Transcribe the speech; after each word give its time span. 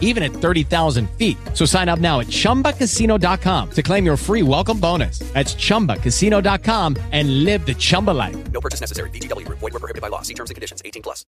even 0.00 0.22
at 0.22 0.32
30,000 0.32 1.10
feet. 1.18 1.36
So 1.52 1.66
sign 1.66 1.90
up 1.90 1.98
now 1.98 2.20
at 2.20 2.28
chumbacasino.com 2.28 3.70
to 3.72 3.82
claim 3.82 4.06
your 4.06 4.16
free 4.16 4.42
welcome 4.42 4.80
bonus. 4.80 5.18
That's 5.34 5.54
chumbacasino.com 5.54 6.96
and 7.12 7.44
live 7.44 7.66
the 7.66 7.74
Chumba 7.74 8.12
life. 8.12 8.36
No 8.52 8.60
purchase 8.60 8.80
necessary. 8.80 9.10
VGW 9.10 9.44
Group. 9.44 9.58
Void 9.58 9.72
were 9.72 9.80
prohibited 9.80 10.00
by 10.00 10.08
law. 10.08 10.22
See 10.22 10.34
terms 10.34 10.50
and 10.50 10.54
conditions. 10.54 10.80
18 10.84 11.02
plus. 11.02 11.24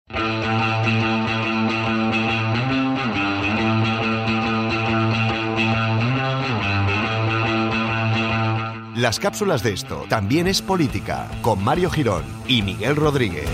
Las 9.00 9.19
cápsulas 9.19 9.62
de 9.62 9.72
esto 9.72 10.05
también 10.11 10.47
es 10.47 10.61
política 10.61 11.27
con 11.41 11.64
Mario 11.64 11.88
Girón 11.88 12.22
y 12.47 12.61
Miguel 12.61 12.97
Rodríguez. 12.97 13.48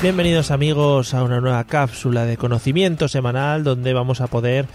Bienvenidos 0.00 0.52
amigos 0.52 1.12
a 1.12 1.24
una 1.24 1.40
nueva 1.40 1.64
cápsula 1.64 2.24
de 2.24 2.36
conocimiento 2.36 3.08
semanal 3.08 3.64
donde 3.64 3.92
vamos 3.94 4.20
a 4.20 4.28
poder 4.28 4.68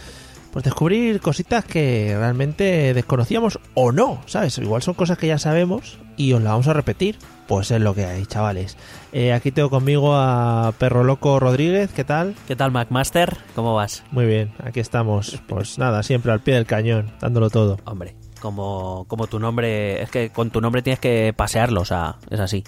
pues 0.51 0.65
descubrir 0.65 1.21
cositas 1.21 1.63
que 1.63 2.13
realmente 2.17 2.93
desconocíamos 2.93 3.57
o 3.73 3.93
no, 3.93 4.19
¿sabes? 4.25 4.57
Igual 4.57 4.81
son 4.81 4.95
cosas 4.95 5.17
que 5.17 5.27
ya 5.27 5.39
sabemos 5.39 5.97
y 6.17 6.33
os 6.33 6.41
las 6.41 6.51
vamos 6.51 6.67
a 6.67 6.73
repetir. 6.73 7.17
Pues 7.47 7.71
es 7.71 7.79
lo 7.79 7.95
que 7.95 8.05
hay, 8.05 8.25
chavales. 8.25 8.75
Eh, 9.13 9.31
aquí 9.31 9.51
tengo 9.51 9.69
conmigo 9.69 10.13
a 10.13 10.73
Perro 10.77 11.05
Loco 11.05 11.39
Rodríguez, 11.39 11.91
¿qué 11.95 12.03
tal? 12.03 12.35
¿Qué 12.45 12.57
tal, 12.57 12.71
McMaster? 12.71 13.37
¿Cómo 13.55 13.75
vas? 13.75 14.03
Muy 14.11 14.25
bien, 14.25 14.51
aquí 14.61 14.81
estamos. 14.81 15.41
Pues 15.47 15.77
nada, 15.77 16.03
siempre 16.03 16.33
al 16.33 16.41
pie 16.41 16.55
del 16.55 16.65
cañón, 16.65 17.13
dándolo 17.21 17.49
todo. 17.49 17.77
Hombre, 17.85 18.15
como, 18.41 19.05
como 19.07 19.27
tu 19.27 19.39
nombre... 19.39 20.03
Es 20.03 20.09
que 20.09 20.31
con 20.31 20.51
tu 20.51 20.59
nombre 20.59 20.81
tienes 20.81 20.99
que 20.99 21.33
pasearlo, 21.35 21.79
o 21.79 21.85
sea, 21.85 22.17
es 22.29 22.41
así. 22.41 22.65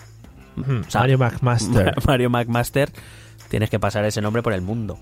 Ujú, 0.57 0.81
O 0.87 0.89
sea, 0.91 1.01
Mario 1.01 1.17
McMaster. 1.17 1.95
Mario 2.07 2.29
McMaster, 2.29 2.91
tienes 3.49 3.69
que 3.69 3.79
pasar 3.79 4.05
ese 4.05 4.21
nombre 4.21 4.41
por 4.41 4.53
el 4.53 4.61
mundo. 4.61 4.99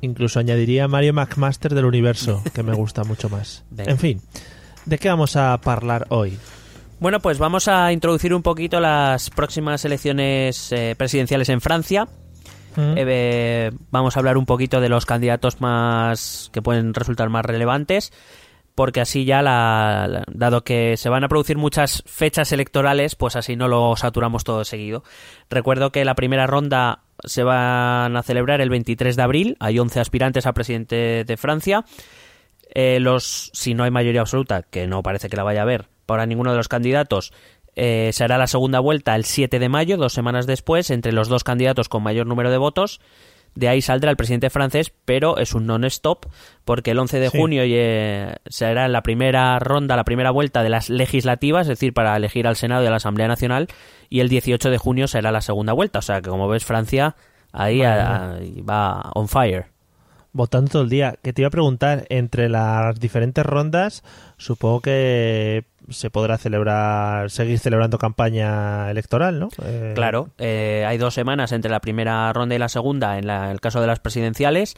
Incluso 0.00 0.38
añadiría 0.38 0.88
Mario 0.88 1.14
McMaster 1.14 1.74
del 1.74 1.84
universo, 1.86 2.42
que 2.54 2.62
me 2.62 2.74
gusta 2.74 3.04
mucho 3.04 3.28
más. 3.28 3.64
Venga. 3.70 3.90
En 3.90 3.98
fin, 3.98 4.20
¿de 4.84 4.98
qué 4.98 5.08
vamos 5.08 5.36
a 5.36 5.54
hablar 5.54 6.06
hoy? 6.10 6.38
Bueno, 6.98 7.20
pues 7.20 7.38
vamos 7.38 7.68
a 7.68 7.92
introducir 7.92 8.32
un 8.32 8.42
poquito 8.42 8.80
las 8.80 9.28
próximas 9.30 9.84
elecciones 9.84 10.72
eh, 10.72 10.94
presidenciales 10.96 11.48
en 11.50 11.60
Francia. 11.60 12.06
¿Mm? 12.76 12.94
Eh, 12.96 13.70
vamos 13.90 14.16
a 14.16 14.20
hablar 14.20 14.36
un 14.36 14.46
poquito 14.46 14.80
de 14.80 14.88
los 14.88 15.06
candidatos 15.06 15.60
más 15.60 16.50
que 16.52 16.62
pueden 16.62 16.94
resultar 16.94 17.28
más 17.30 17.44
relevantes, 17.44 18.12
porque 18.76 19.00
así 19.00 19.24
ya, 19.24 19.40
la, 19.40 20.22
dado 20.30 20.62
que 20.62 20.98
se 20.98 21.08
van 21.08 21.24
a 21.24 21.28
producir 21.28 21.56
muchas 21.56 22.04
fechas 22.06 22.52
electorales, 22.52 23.16
pues 23.16 23.34
así 23.34 23.56
no 23.56 23.68
lo 23.68 23.96
saturamos 23.96 24.44
todo 24.44 24.64
seguido. 24.66 25.02
Recuerdo 25.48 25.90
que 25.90 26.04
la 26.04 26.14
primera 26.14 26.46
ronda 26.46 27.00
se 27.24 27.42
van 27.42 28.14
a 28.14 28.22
celebrar 28.22 28.60
el 28.60 28.68
23 28.68 29.16
de 29.16 29.22
abril, 29.22 29.56
hay 29.60 29.78
11 29.78 29.98
aspirantes 29.98 30.44
a 30.44 30.52
presidente 30.52 31.24
de 31.24 31.36
Francia. 31.38 31.86
Eh, 32.74 33.00
los, 33.00 33.50
si 33.54 33.72
no 33.72 33.84
hay 33.84 33.90
mayoría 33.90 34.20
absoluta, 34.20 34.62
que 34.62 34.86
no 34.86 35.02
parece 35.02 35.30
que 35.30 35.36
la 35.36 35.42
vaya 35.42 35.60
a 35.60 35.62
haber 35.62 35.88
para 36.04 36.26
ninguno 36.26 36.50
de 36.50 36.58
los 36.58 36.68
candidatos, 36.68 37.32
eh, 37.76 38.10
se 38.12 38.24
hará 38.24 38.36
la 38.36 38.46
segunda 38.46 38.80
vuelta 38.80 39.16
el 39.16 39.24
7 39.24 39.58
de 39.58 39.68
mayo, 39.70 39.96
dos 39.96 40.12
semanas 40.12 40.46
después, 40.46 40.90
entre 40.90 41.12
los 41.12 41.28
dos 41.28 41.44
candidatos 41.44 41.88
con 41.88 42.02
mayor 42.02 42.26
número 42.26 42.50
de 42.50 42.58
votos. 42.58 43.00
De 43.56 43.68
ahí 43.68 43.80
saldrá 43.82 44.10
el 44.10 44.16
presidente 44.16 44.50
francés, 44.50 44.92
pero 45.04 45.38
es 45.38 45.52
un 45.54 45.66
non-stop, 45.66 46.26
porque 46.64 46.92
el 46.92 46.98
11 47.00 47.18
de 47.18 47.30
Sí. 47.30 47.38
junio 47.38 47.62
eh, 47.64 48.36
será 48.46 48.86
la 48.86 49.02
primera 49.02 49.58
ronda, 49.58 49.96
la 49.96 50.04
primera 50.04 50.30
vuelta 50.30 50.62
de 50.62 50.68
las 50.68 50.90
legislativas, 50.90 51.62
es 51.62 51.68
decir, 51.68 51.92
para 51.94 52.14
elegir 52.16 52.46
al 52.46 52.56
Senado 52.56 52.84
y 52.84 52.86
a 52.86 52.90
la 52.90 52.96
Asamblea 52.96 53.26
Nacional, 53.28 53.66
y 54.10 54.20
el 54.20 54.28
18 54.28 54.70
de 54.70 54.78
junio 54.78 55.08
será 55.08 55.32
la 55.32 55.40
segunda 55.40 55.72
vuelta. 55.72 55.98
O 55.98 56.02
sea 56.02 56.20
que, 56.20 56.28
como 56.30 56.46
ves, 56.48 56.64
Francia 56.64 57.16
ahí 57.52 57.78
Madre 57.78 58.00
a- 58.02 58.30
ahí 58.34 58.60
va 58.60 59.10
on 59.14 59.26
fire. 59.28 59.66
Votando 60.32 60.70
todo 60.70 60.82
el 60.82 60.90
día. 60.90 61.14
Que 61.22 61.32
te 61.32 61.40
iba 61.40 61.48
a 61.48 61.50
preguntar, 61.50 62.04
entre 62.10 62.50
las 62.50 63.00
diferentes 63.00 63.44
rondas, 63.46 64.04
supongo 64.36 64.82
que 64.82 65.64
se 65.88 66.10
podrá 66.10 66.38
celebrar, 66.38 67.30
seguir 67.30 67.58
celebrando 67.58 67.98
campaña 67.98 68.90
electoral, 68.90 69.38
¿no? 69.40 69.48
Eh, 69.62 69.92
Claro, 69.94 70.30
eh, 70.38 70.84
hay 70.86 70.98
dos 70.98 71.14
semanas 71.14 71.52
entre 71.52 71.70
la 71.70 71.80
primera 71.80 72.32
ronda 72.32 72.54
y 72.54 72.58
la 72.58 72.68
segunda 72.68 73.18
en 73.18 73.26
la- 73.26 73.50
el 73.50 73.60
caso 73.60 73.80
de 73.80 73.86
las 73.86 74.00
presidenciales, 74.00 74.74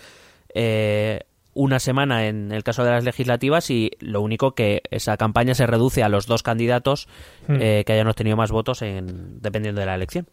eh, 0.54 1.20
una 1.54 1.80
semana 1.80 2.26
en 2.28 2.52
el 2.52 2.62
caso 2.62 2.84
de 2.84 2.90
las 2.92 3.04
legislativas 3.04 3.70
y 3.70 3.90
lo 4.00 4.20
único 4.20 4.54
que 4.54 4.82
esa 4.90 5.16
campaña 5.16 5.54
se 5.54 5.66
reduce 5.66 6.02
a 6.04 6.08
los 6.08 6.26
dos 6.26 6.42
candidatos 6.42 7.08
Hmm. 7.48 7.56
eh, 7.60 7.82
que 7.86 7.92
hayan 7.94 8.06
obtenido 8.06 8.36
más 8.36 8.50
votos 8.52 8.82
en, 8.82 9.40
dependiendo 9.40 9.80
de 9.80 9.86
la 9.86 9.94
elección. 9.96 10.28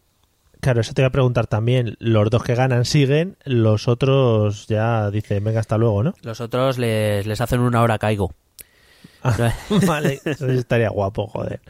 Claro, 0.60 0.80
eso 0.80 0.94
te 0.94 1.02
iba 1.02 1.08
a 1.08 1.12
preguntar 1.12 1.46
también. 1.48 1.96
Los 1.98 2.30
dos 2.30 2.42
que 2.42 2.54
ganan 2.54 2.84
siguen, 2.84 3.36
los 3.44 3.88
otros 3.88 4.66
ya 4.68 5.10
dicen, 5.10 5.44
venga, 5.44 5.60
hasta 5.60 5.76
luego, 5.78 6.02
¿no? 6.02 6.14
Los 6.22 6.40
otros 6.40 6.78
les, 6.78 7.26
les 7.26 7.40
hacen 7.40 7.60
una 7.60 7.82
hora 7.82 7.98
caigo. 7.98 8.30
Ah, 9.22 9.52
vale, 9.86 10.20
eso 10.24 10.46
estaría 10.48 10.88
guapo, 10.90 11.26
joder. 11.26 11.60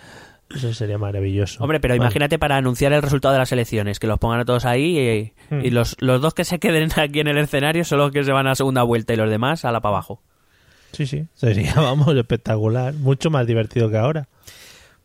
Eso 0.54 0.72
sería 0.72 0.96
maravilloso. 0.96 1.62
Hombre, 1.62 1.80
pero 1.80 1.92
Vale. 1.94 2.04
imagínate 2.04 2.38
para 2.38 2.56
anunciar 2.56 2.92
el 2.92 3.02
resultado 3.02 3.32
de 3.32 3.40
las 3.40 3.50
elecciones, 3.50 3.98
que 3.98 4.06
los 4.06 4.18
pongan 4.20 4.40
a 4.40 4.44
todos 4.44 4.64
ahí 4.64 4.98
y, 4.98 5.32
Hmm. 5.50 5.64
y 5.64 5.70
los, 5.70 5.96
los 6.00 6.20
dos 6.20 6.34
que 6.34 6.44
se 6.44 6.58
queden 6.58 6.88
aquí 6.96 7.20
en 7.20 7.28
el 7.28 7.38
escenario 7.38 7.84
son 7.84 7.98
los 7.98 8.10
que 8.12 8.22
se 8.24 8.32
van 8.32 8.46
a 8.46 8.54
segunda 8.54 8.82
vuelta 8.84 9.12
y 9.12 9.16
los 9.16 9.28
demás 9.30 9.64
a 9.64 9.72
la 9.72 9.80
para 9.80 9.94
abajo. 9.96 10.22
Sí, 10.92 11.06
sí, 11.06 11.26
sería, 11.34 11.74
vamos, 11.76 12.14
espectacular. 12.16 12.94
Mucho 12.94 13.28
más 13.30 13.46
divertido 13.46 13.90
que 13.90 13.96
ahora. 13.96 14.28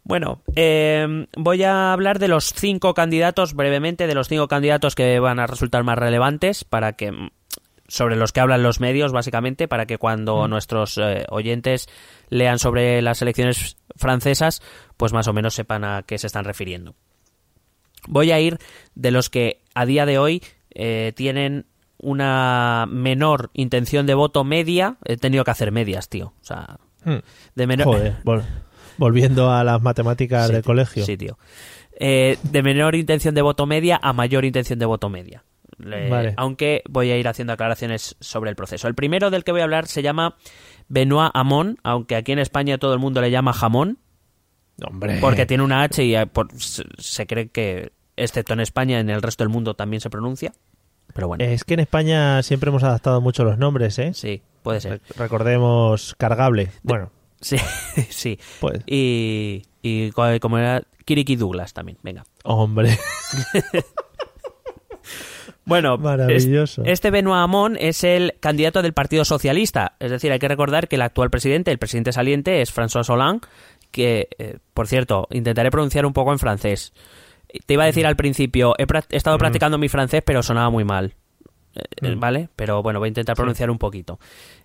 Bueno, 0.03 0.41
eh, 0.55 1.27
voy 1.37 1.63
a 1.63 1.93
hablar 1.93 2.17
de 2.19 2.27
los 2.27 2.53
cinco 2.55 2.93
candidatos 2.95 3.53
brevemente, 3.53 4.07
de 4.07 4.15
los 4.15 4.27
cinco 4.27 4.47
candidatos 4.47 4.95
que 4.95 5.19
van 5.19 5.39
a 5.39 5.45
resultar 5.47 5.83
más 5.83 5.97
relevantes 5.97 6.63
para 6.63 6.93
que 6.93 7.11
sobre 7.91 8.15
los 8.15 8.31
que 8.31 8.39
hablan 8.39 8.63
los 8.63 8.79
medios 8.79 9.11
básicamente 9.11 9.67
para 9.67 9.85
que 9.85 9.97
cuando 9.97 10.47
nuestros 10.47 10.97
eh, 10.97 11.25
oyentes 11.29 11.89
lean 12.29 12.57
sobre 12.57 13.01
las 13.01 13.21
elecciones 13.21 13.75
francesas 13.97 14.61
pues 14.95 15.11
más 15.11 15.27
o 15.27 15.33
menos 15.33 15.53
sepan 15.53 15.83
a 15.83 16.03
qué 16.03 16.17
se 16.17 16.27
están 16.27 16.45
refiriendo. 16.45 16.95
Voy 18.07 18.31
a 18.31 18.39
ir 18.39 18.57
de 18.95 19.11
los 19.11 19.29
que 19.29 19.61
a 19.75 19.85
día 19.85 20.05
de 20.05 20.17
hoy 20.17 20.41
eh, 20.73 21.11
tienen 21.15 21.65
una 21.97 22.87
menor 22.89 23.51
intención 23.53 24.05
de 24.07 24.13
voto 24.15 24.43
media. 24.43 24.95
He 25.05 25.17
tenido 25.17 25.43
que 25.43 25.51
hacer 25.51 25.71
medias, 25.71 26.09
tío. 26.09 26.27
O 26.41 26.43
sea, 26.45 26.77
Hmm. 27.03 27.17
de 27.55 27.65
menor. 27.67 27.85
Joder, 27.87 28.15
vol- 28.23 28.45
volviendo 28.97 29.51
a 29.51 29.63
las 29.63 29.81
matemáticas 29.81 30.47
Sí, 30.47 30.53
del 30.53 30.61
tío. 30.61 30.67
colegio. 30.67 31.03
Sí, 31.05 31.17
tío. 31.17 31.37
Eh, 31.99 32.37
de 32.43 32.61
menor 32.63 32.93
intención 32.95 33.33
de 33.35 33.41
voto 33.41 33.65
media 33.65 33.99
a 34.01 34.13
mayor 34.13 34.45
intención 34.45 34.77
de 34.79 34.85
voto 34.85 35.09
media. 35.09 35.43
Le- 35.83 36.09
Vale. 36.09 36.33
Aunque 36.37 36.81
voy 36.89 37.11
a 37.11 37.17
ir 37.17 37.27
haciendo 37.27 37.53
aclaraciones 37.53 38.15
sobre 38.19 38.49
el 38.49 38.55
proceso. 38.55 38.87
El 38.87 38.95
primero 38.95 39.29
del 39.29 39.43
que 39.43 39.51
voy 39.51 39.61
a 39.61 39.65
hablar 39.65 39.87
se 39.87 40.01
llama 40.01 40.35
Benoit 40.87 41.31
Hamon, 41.33 41.77
aunque 41.83 42.15
aquí 42.15 42.31
en 42.31 42.39
España 42.39 42.77
todo 42.77 42.93
el 42.93 42.99
mundo 42.99 43.21
le 43.21 43.31
llama 43.31 43.53
jamón, 43.53 43.97
Hombre. 44.85 45.17
porque 45.21 45.45
tiene 45.45 45.63
una 45.63 45.83
H 45.83 46.03
y 46.03 46.15
eh, 46.15 46.25
por- 46.27 46.49
se, 46.59 47.27
cree 47.27 47.49
que, 47.49 47.91
excepto 48.15 48.53
en 48.53 48.59
España, 48.61 48.99
en 48.99 49.09
el 49.09 49.21
resto 49.21 49.43
del 49.43 49.49
mundo 49.49 49.73
también 49.73 50.01
se 50.01 50.09
pronuncia. 50.09 50.53
Pero 51.13 51.27
bueno, 51.27 51.43
Es 51.43 51.63
que 51.65 51.73
en 51.73 51.81
España 51.81 52.41
siempre 52.41 52.69
hemos 52.69 52.83
adaptado 52.83 53.19
mucho 53.21 53.43
los 53.43 53.57
nombres, 53.57 53.99
¿eh? 53.99 54.13
sí, 54.13 54.41
puede 54.63 54.79
ser. 54.79 54.93
Re- 54.93 55.01
Recordemos 55.17 56.15
cargable. 56.17 56.71
Bueno, 56.83 57.11
Sí, 57.41 57.57
sí. 58.09 58.39
pues, 58.59 58.81
Y, 58.85 59.63
y 59.81 60.11
co- 60.11 60.39
como 60.39 60.57
era 60.59 60.83
Kiriki 61.05 61.35
Douglas 61.35 61.73
también, 61.73 61.97
venga. 62.03 62.23
hombre. 62.43 62.97
Bueno, 65.65 65.97
Maravilloso. 65.97 66.83
es- 66.83 66.89
este 66.89 67.11
Benoit 67.11 67.37
Hamon 67.37 67.77
es 67.79 68.03
el 68.03 68.33
candidato 68.39 68.81
del 68.81 68.93
Partido 68.93 69.25
Socialista. 69.25 69.93
Es 69.99 70.11
decir, 70.11 70.31
hay 70.31 70.39
que 70.39 70.47
recordar 70.47 70.87
que 70.87 70.95
el 70.95 71.01
actual 71.03 71.29
presidente, 71.29 71.71
el 71.71 71.77
presidente 71.77 72.11
saliente, 72.11 72.61
es 72.61 72.75
François 72.75 73.07
Hollande, 73.09 73.47
que, 73.91 74.29
eh, 74.39 74.57
por 74.73 74.87
cierto, 74.87 75.27
intentaré 75.31 75.69
pronunciar 75.69 76.05
un 76.05 76.13
poco 76.13 76.31
en 76.31 76.39
francés. 76.39 76.93
Te 77.65 77.73
iba 77.73 77.83
a 77.83 77.87
decir 77.87 78.07
al 78.07 78.15
principio, 78.15 78.73
he, 78.77 78.85
estado 79.15 79.37
practicando 79.37 79.77
mi 79.77 79.89
francés, 79.89 80.23
pero 80.25 80.41
sonaba 80.41 80.69
muy 80.69 80.83
mal. 80.83 81.13
Eh, 81.75 81.81
eh. 82.01 82.15
¿Vale? 82.17 82.49
Pero 82.55 82.81
bueno, 82.81 82.99
voy 82.99 83.07
a 83.07 83.09
intentar 83.09 83.35
pronunciar 83.35 83.69
un 83.69 83.77
poquito. 83.77 84.19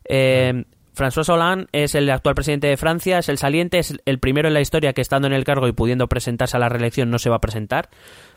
Eh, 0.08 0.64
François 0.96 1.28
Hollande 1.28 1.66
es 1.72 1.94
el 1.94 2.08
actual 2.08 2.34
presidente 2.34 2.68
de 2.68 2.76
Francia, 2.78 3.18
es 3.18 3.28
el 3.28 3.36
saliente, 3.36 3.78
es 3.78 3.94
el 4.06 4.18
primero 4.18 4.48
en 4.48 4.54
la 4.54 4.62
historia 4.62 4.94
que 4.94 5.02
estando 5.02 5.26
en 5.26 5.34
el 5.34 5.44
cargo 5.44 5.68
y 5.68 5.72
pudiendo 5.72 6.08
presentarse 6.08 6.56
a 6.56 6.60
la 6.60 6.70
reelección 6.70 7.10
no 7.10 7.18
se 7.18 7.28
va 7.28 7.36
a 7.36 7.40
presentar, 7.40 7.90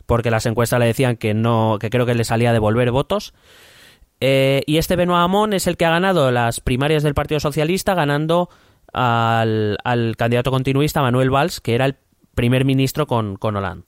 porque 0.04 0.30
las 0.30 0.44
encuestas 0.44 0.78
le 0.78 0.86
decían 0.86 1.16
que 1.16 1.32
no, 1.32 1.78
que 1.80 1.88
creo 1.88 2.04
que 2.04 2.14
le 2.14 2.24
salía 2.24 2.50
a 2.50 2.52
devolver 2.52 2.90
votos. 2.90 3.32
Eh, 4.20 4.62
y 4.66 4.76
este 4.76 4.96
Benoit 4.96 5.24
Hamon 5.24 5.54
es 5.54 5.66
el 5.66 5.78
que 5.78 5.86
ha 5.86 5.90
ganado 5.90 6.30
las 6.30 6.60
primarias 6.60 7.02
del 7.02 7.14
Partido 7.14 7.40
Socialista, 7.40 7.94
ganando 7.94 8.50
al, 8.92 9.78
al 9.82 10.16
candidato 10.18 10.50
continuista 10.50 11.00
Manuel 11.00 11.30
Valls, 11.30 11.60
que 11.60 11.74
era 11.74 11.86
el 11.86 11.96
primer 12.34 12.66
ministro 12.66 13.06
con, 13.06 13.36
con 13.36 13.56
Hollande. 13.56 13.86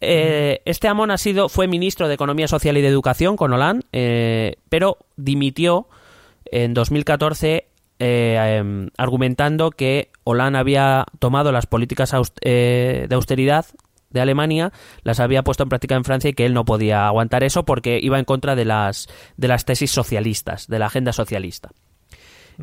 Eh, 0.00 0.62
este 0.64 0.88
Amon 0.88 1.10
ha 1.10 1.18
sido, 1.18 1.50
fue 1.50 1.68
ministro 1.68 2.08
de 2.08 2.14
Economía 2.14 2.48
Social 2.48 2.78
y 2.78 2.80
de 2.80 2.88
Educación 2.88 3.36
con 3.36 3.52
Hollande, 3.52 3.84
eh, 3.92 4.56
pero 4.70 4.96
dimitió 5.16 5.88
en 6.46 6.72
2014 6.72 7.69
eh, 8.00 8.56
em, 8.56 8.88
argumentando 8.96 9.70
que 9.70 10.10
Hollande 10.24 10.58
había 10.58 11.04
tomado 11.18 11.52
las 11.52 11.66
políticas 11.66 12.12
eh, 12.40 13.06
de 13.08 13.14
austeridad 13.14 13.66
de 14.08 14.20
Alemania, 14.20 14.72
las 15.02 15.20
había 15.20 15.44
puesto 15.44 15.62
en 15.62 15.68
práctica 15.68 15.94
en 15.94 16.04
Francia 16.04 16.30
y 16.30 16.32
que 16.32 16.46
él 16.46 16.54
no 16.54 16.64
podía 16.64 17.06
aguantar 17.06 17.44
eso 17.44 17.64
porque 17.64 18.00
iba 18.02 18.18
en 18.18 18.24
contra 18.24 18.56
de 18.56 18.64
las, 18.64 19.06
de 19.36 19.48
las 19.48 19.64
tesis 19.66 19.90
socialistas, 19.90 20.66
de 20.66 20.78
la 20.78 20.86
agenda 20.86 21.12
socialista. 21.12 21.70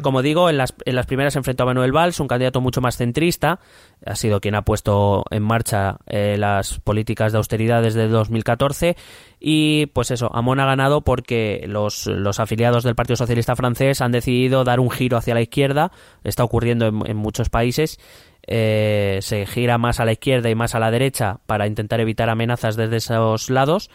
Como 0.02 0.22
digo, 0.22 0.50
en 0.50 0.58
las, 0.58 0.74
en 0.86 0.96
las 0.96 1.06
primeras 1.06 1.34
se 1.34 1.40
enfrentó 1.40 1.64
a 1.64 1.66
Manuel 1.68 1.92
Valls, 1.92 2.20
un 2.20 2.28
candidato 2.28 2.62
mucho 2.62 2.82
más 2.82 2.98
centrista, 2.98 3.60
ha 4.06 4.16
sido 4.16 4.40
quien 4.40 4.56
ha 4.56 4.62
puesto 4.64 5.24
en 5.32 5.44
marcha 5.44 5.98
eh, 6.08 6.36
las 6.38 6.80
políticas 6.80 7.32
de 7.32 7.38
austeridad 7.40 7.82
desde 7.82 8.08
2014 8.08 8.96
y 9.40 9.88
pues 9.88 10.12
eso, 10.12 10.30
Amon 10.34 10.60
ha 10.60 10.66
ganado 10.66 11.02
porque 11.02 11.64
los, 11.68 12.08
los 12.08 12.40
afiliados 12.40 12.84
del 12.84 12.96
Partido 12.96 13.16
Socialista 13.18 13.56
francés 13.56 14.02
han 14.02 14.12
decidido 14.12 14.64
dar 14.64 14.80
un 14.80 14.90
giro 14.90 15.18
hacia 15.18 15.34
la 15.34 15.42
izquierda, 15.42 15.92
está 16.24 16.44
ocurriendo 16.44 16.88
en, 16.88 17.02
en 17.06 17.18
muchos 17.18 17.50
países, 17.50 18.00
eh, 18.48 19.20
se 19.22 19.46
gira 19.46 19.78
más 19.78 20.00
a 20.00 20.06
la 20.06 20.14
izquierda 20.14 20.50
y 20.50 20.56
más 20.56 20.74
a 20.76 20.80
la 20.80 20.92
derecha 20.92 21.40
para 21.46 21.68
intentar 21.68 22.00
evitar 22.00 22.30
amenazas 22.30 22.76
desde 22.76 22.98
esos 22.98 23.50
lados. 23.50 23.90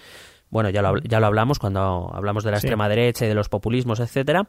Bueno, 0.51 0.69
ya 0.69 0.83
lo, 0.83 0.99
ya 0.99 1.19
lo 1.19 1.27
hablamos 1.27 1.59
cuando 1.59 2.11
hablamos 2.13 2.45
de 2.45 2.51
la 2.51 2.59
Sí. 2.61 2.67
extrema 2.67 2.87
derecha 2.89 3.25
y 3.25 3.29
de 3.29 3.35
los 3.35 3.49
populismos, 3.49 4.01
etcétera. 4.01 4.49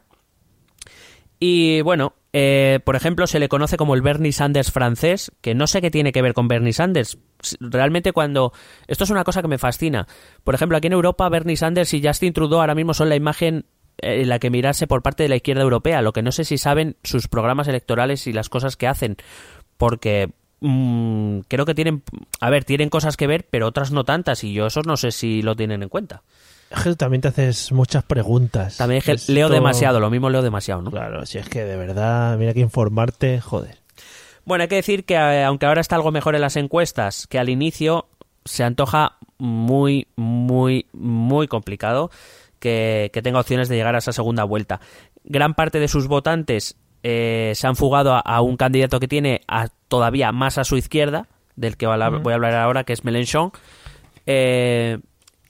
Y 1.39 1.81
bueno, 1.81 2.13
eh, 2.35 2.79
por 2.83 2.95
ejemplo, 2.95 3.27
se 3.27 3.39
le 3.39 3.47
conoce 3.47 3.77
como 3.77 3.93
el 3.93 4.01
Bernie 4.01 4.31
Sanders 4.31 4.71
francés, 4.71 5.31
que 5.41 5.53
no 5.53 5.67
sé 5.67 5.81
qué 5.81 5.91
tiene 5.91 6.11
que 6.11 6.21
ver 6.23 6.33
con 6.33 6.47
Bernie 6.47 6.73
Sanders. 6.73 7.19
Realmente 7.59 8.11
cuando... 8.11 8.53
Esto 8.87 9.03
es 9.03 9.11
una 9.11 9.23
cosa 9.23 9.41
que 9.41 9.47
me 9.47 9.59
fascina. 9.59 10.07
Por 10.43 10.55
ejemplo, 10.55 10.77
aquí 10.77 10.87
en 10.87 10.93
Europa, 10.93 11.29
Bernie 11.29 11.57
Sanders 11.57 11.93
y 11.93 12.05
Justin 12.05 12.33
Trudeau 12.33 12.59
ahora 12.59 12.75
mismo 12.75 12.95
son 12.95 13.09
la 13.09 13.15
imagen 13.15 13.65
eh, 14.01 14.21
en 14.21 14.29
la 14.29 14.39
que 14.39 14.49
mirarse 14.49 14.87
por 14.87 15.03
parte 15.03 15.23
de 15.23 15.29
la 15.29 15.35
izquierda 15.35 15.61
europea. 15.61 16.01
Lo 16.01 16.11
que 16.11 16.23
no 16.23 16.31
sé 16.31 16.43
si 16.43 16.57
saben 16.57 16.97
sus 17.03 17.27
programas 17.27 17.67
electorales 17.67 18.25
y 18.25 18.33
las 18.33 18.49
cosas 18.49 18.75
que 18.75 18.87
hacen. 18.87 19.17
Porque 19.77 20.33
mm, 20.61 21.41
creo 21.47 21.65
que 21.65 21.75
tienen... 21.75 22.01
A 22.39 22.49
ver, 22.49 22.63
tienen 22.65 22.89
cosas 22.89 23.15
que 23.15 23.27
ver, 23.27 23.47
pero 23.47 23.67
otras 23.67 23.91
no 23.91 24.05
tantas. 24.05 24.43
Y 24.43 24.53
yo 24.53 24.65
eso 24.65 24.81
no 24.81 24.97
sé 24.97 25.11
si 25.11 25.43
lo 25.43 25.55
tienen 25.55 25.83
en 25.83 25.89
cuenta. 25.89 26.23
Es 26.75 26.83
que 26.83 26.95
también 26.95 27.21
te 27.21 27.27
haces 27.27 27.71
muchas 27.71 28.03
preguntas. 28.03 28.77
También 28.77 28.97
es 28.99 29.05
que 29.05 29.11
Esto- 29.13 29.31
leo 29.31 29.47
demasiado, 29.49 29.99
lo 29.99 30.09
mismo 30.09 30.29
leo 30.29 30.41
demasiado, 30.41 30.81
¿no? 30.81 30.89
Claro, 30.91 31.25
si 31.25 31.37
es 31.37 31.47
que 31.47 31.63
de 31.63 31.77
verdad, 31.77 32.37
mira 32.37 32.53
que 32.53 32.61
informarte, 32.61 33.39
joder. 33.39 33.77
Bueno, 34.45 34.63
hay 34.63 34.67
que 34.67 34.75
decir 34.75 35.05
que 35.05 35.13
eh, 35.13 35.43
aunque 35.43 35.65
ahora 35.67 35.81
está 35.81 35.95
algo 35.95 36.11
mejor 36.11 36.35
en 36.35 36.41
las 36.41 36.55
encuestas 36.57 37.27
que 37.27 37.39
al 37.39 37.49
inicio, 37.49 38.07
se 38.45 38.63
antoja 38.63 39.17
muy, 39.37 40.07
muy, 40.15 40.87
muy 40.93 41.47
complicado 41.47 42.09
que, 42.59 43.09
que 43.13 43.21
tenga 43.21 43.39
opciones 43.39 43.69
de 43.69 43.75
llegar 43.75 43.95
a 43.95 43.99
esa 43.99 44.11
segunda 44.11 44.43
vuelta. 44.43 44.81
Gran 45.23 45.53
parte 45.53 45.79
de 45.79 45.87
sus 45.87 46.07
votantes 46.07 46.75
eh, 47.03 47.51
se 47.55 47.67
han 47.67 47.75
fugado 47.75 48.13
a, 48.15 48.19
a 48.19 48.41
un 48.41 48.57
candidato 48.57 48.99
que 48.99 49.07
tiene 49.07 49.41
a- 49.47 49.69
todavía 49.87 50.31
más 50.31 50.57
a 50.57 50.63
su 50.63 50.75
izquierda, 50.75 51.27
del 51.55 51.77
que 51.77 51.85
voy 51.85 51.91
a 51.91 51.93
hablar- 52.05 52.21
voy 52.21 52.31
a 52.33 52.35
hablar 52.35 52.55
ahora, 52.55 52.83
que 52.83 52.93
es 52.93 53.03
Mélenchon. 53.05 53.51
Eh, 54.25 54.97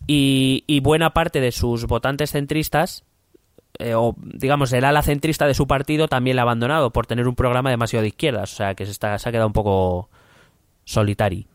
y, 0.08 0.64
y 0.68 0.80
buena 0.80 1.12
parte 1.12 1.40
de 1.42 1.52
sus 1.52 1.86
votantes 1.86 2.32
centristas 2.32 3.04
eh, 3.80 3.96
o 3.96 4.16
digamos 4.18 4.72
el 4.74 4.86
ala 4.86 5.02
centrista 5.02 5.48
de 5.48 5.56
su 5.56 5.66
partido 5.66 6.08
también 6.08 6.36
la 6.36 6.44
ha 6.44 6.44
abandonado 6.44 6.92
por 6.92 7.08
tener 7.08 7.28
un 7.28 7.36
programa 7.36 7.72
demasiado 7.72 8.04
de 8.04 8.10
izquierdas, 8.10 8.54
o 8.54 8.56
sea 8.56 8.76
que 8.76 8.86
se, 8.86 8.92
está, 8.92 9.18
se 9.18 9.28
ha 9.28 9.32
quedado 9.32 9.48
un 9.48 9.54
poco 9.54 10.10
solitario. 10.86 11.46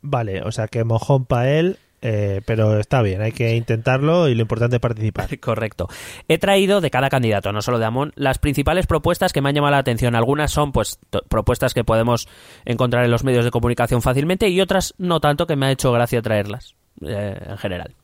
Vale, 0.00 0.42
o 0.42 0.50
sea 0.50 0.66
que 0.66 0.82
mojón 0.84 1.26
para 1.26 1.50
él, 1.50 1.78
eh, 2.00 2.40
pero 2.46 2.78
está 2.78 3.02
bien, 3.02 3.20
hay 3.20 3.32
que 3.32 3.54
intentarlo 3.54 4.28
y 4.28 4.34
lo 4.34 4.40
importante 4.40 4.76
es 4.76 4.80
participar. 4.80 5.38
Correcto. 5.40 5.88
He 6.26 6.38
traído 6.38 6.80
de 6.80 6.90
cada 6.90 7.10
candidato, 7.10 7.52
no 7.52 7.60
solo 7.60 7.78
de 7.78 7.84
Amón, 7.84 8.12
las 8.16 8.38
principales 8.38 8.86
propuestas 8.86 9.34
que 9.34 9.42
me 9.42 9.50
han 9.50 9.54
llamado 9.54 9.72
la 9.72 9.78
atención. 9.78 10.14
Algunas 10.14 10.50
son 10.50 10.72
pues 10.72 10.98
propuestas 11.28 11.74
que 11.74 11.84
podemos 11.84 12.28
encontrar 12.64 13.04
en 13.04 13.10
los 13.10 13.24
medios 13.24 13.44
de 13.44 13.50
comunicación 13.50 14.00
fácilmente 14.00 14.48
y 14.48 14.60
otras 14.62 14.94
no 14.96 15.20
tanto 15.20 15.46
que 15.46 15.56
me 15.56 15.66
ha 15.66 15.70
hecho 15.70 15.92
gracia 15.92 16.22
traerlas 16.22 16.77
eh, 17.06 17.38
en 17.48 17.56
general. 17.58 17.94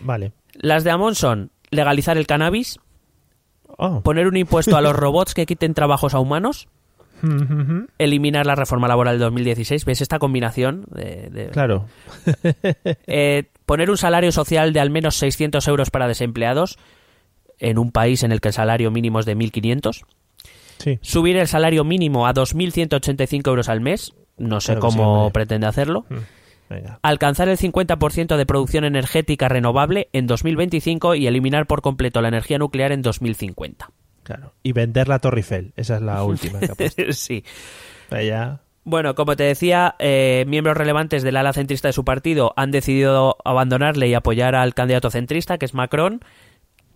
Vale. 0.00 0.32
Las 0.54 0.84
de 0.84 0.90
Amón 0.90 1.14
son 1.14 1.50
legalizar 1.70 2.16
el 2.18 2.26
cannabis, 2.26 2.78
Oh. 3.76 4.02
poner 4.02 4.28
un 4.28 4.36
impuesto 4.36 4.76
a 4.76 4.80
los 4.80 4.94
robots 4.96 5.34
que 5.34 5.46
quiten 5.46 5.74
trabajos 5.74 6.14
a 6.14 6.20
humanos, 6.20 6.68
eliminar 7.98 8.46
la 8.46 8.54
reforma 8.54 8.86
laboral 8.88 9.18
de 9.18 9.24
2016. 9.24 9.84
¿Ves 9.84 10.00
esta 10.00 10.18
combinación? 10.18 10.84
De, 10.90 11.28
de- 11.30 11.48
claro. 11.48 11.86
Eh, 13.06 13.44
poner 13.66 13.90
un 13.90 13.96
salario 13.96 14.30
social 14.32 14.72
de 14.72 14.80
al 14.80 14.90
menos 14.90 15.16
600 15.16 15.66
euros 15.68 15.90
para 15.90 16.06
desempleados 16.08 16.78
en 17.58 17.78
un 17.78 17.90
país 17.92 18.22
en 18.22 18.32
el 18.32 18.40
que 18.40 18.48
el 18.48 18.54
salario 18.54 18.90
mínimo 18.90 19.20
es 19.20 19.26
de 19.26 19.36
1.500. 19.36 20.04
Sí. 20.78 20.98
Subir 21.02 21.36
el 21.36 21.48
salario 21.48 21.82
mínimo 21.84 22.26
a 22.26 22.34
2.185 22.34 23.48
euros 23.48 23.68
al 23.68 23.80
mes. 23.80 24.12
No 24.36 24.60
sé 24.60 24.72
Claro 24.74 24.80
que 24.88 24.90
sí, 24.92 24.98
cómo 24.98 25.30
pretende 25.30 25.66
hacerlo. 25.66 26.04
Venga. 26.68 26.98
Alcanzar 27.02 27.48
el 27.48 27.58
50% 27.58 28.36
de 28.36 28.46
producción 28.46 28.84
energética 28.84 29.48
renovable 29.48 30.08
en 30.12 30.26
2025 30.26 31.14
y 31.14 31.26
eliminar 31.26 31.66
por 31.66 31.82
completo 31.82 32.22
la 32.22 32.28
energía 32.28 32.58
nuclear 32.58 32.92
en 32.92 33.02
2050. 33.02 33.90
Claro. 34.22 34.54
Y 34.62 34.72
vender 34.72 35.08
la 35.08 35.18
Torre 35.18 35.40
Eiffel. 35.40 35.72
Esa 35.76 35.96
es 35.96 36.02
la 36.02 36.22
última 36.24 36.58
que 36.60 37.12
sí. 37.12 37.44
Ya. 38.10 38.60
Bueno, 38.84 39.14
como 39.14 39.34
te 39.34 39.44
decía, 39.44 39.96
eh, 39.98 40.44
miembros 40.46 40.76
relevantes 40.76 41.22
del 41.22 41.36
ala 41.36 41.54
centrista 41.54 41.88
de 41.88 41.92
su 41.92 42.04
partido 42.04 42.52
han 42.56 42.70
decidido 42.70 43.38
abandonarle 43.44 44.08
y 44.08 44.14
apoyar 44.14 44.54
al 44.54 44.74
candidato 44.74 45.10
centrista, 45.10 45.56
que 45.56 45.64
es 45.64 45.72
Macron, 45.72 46.20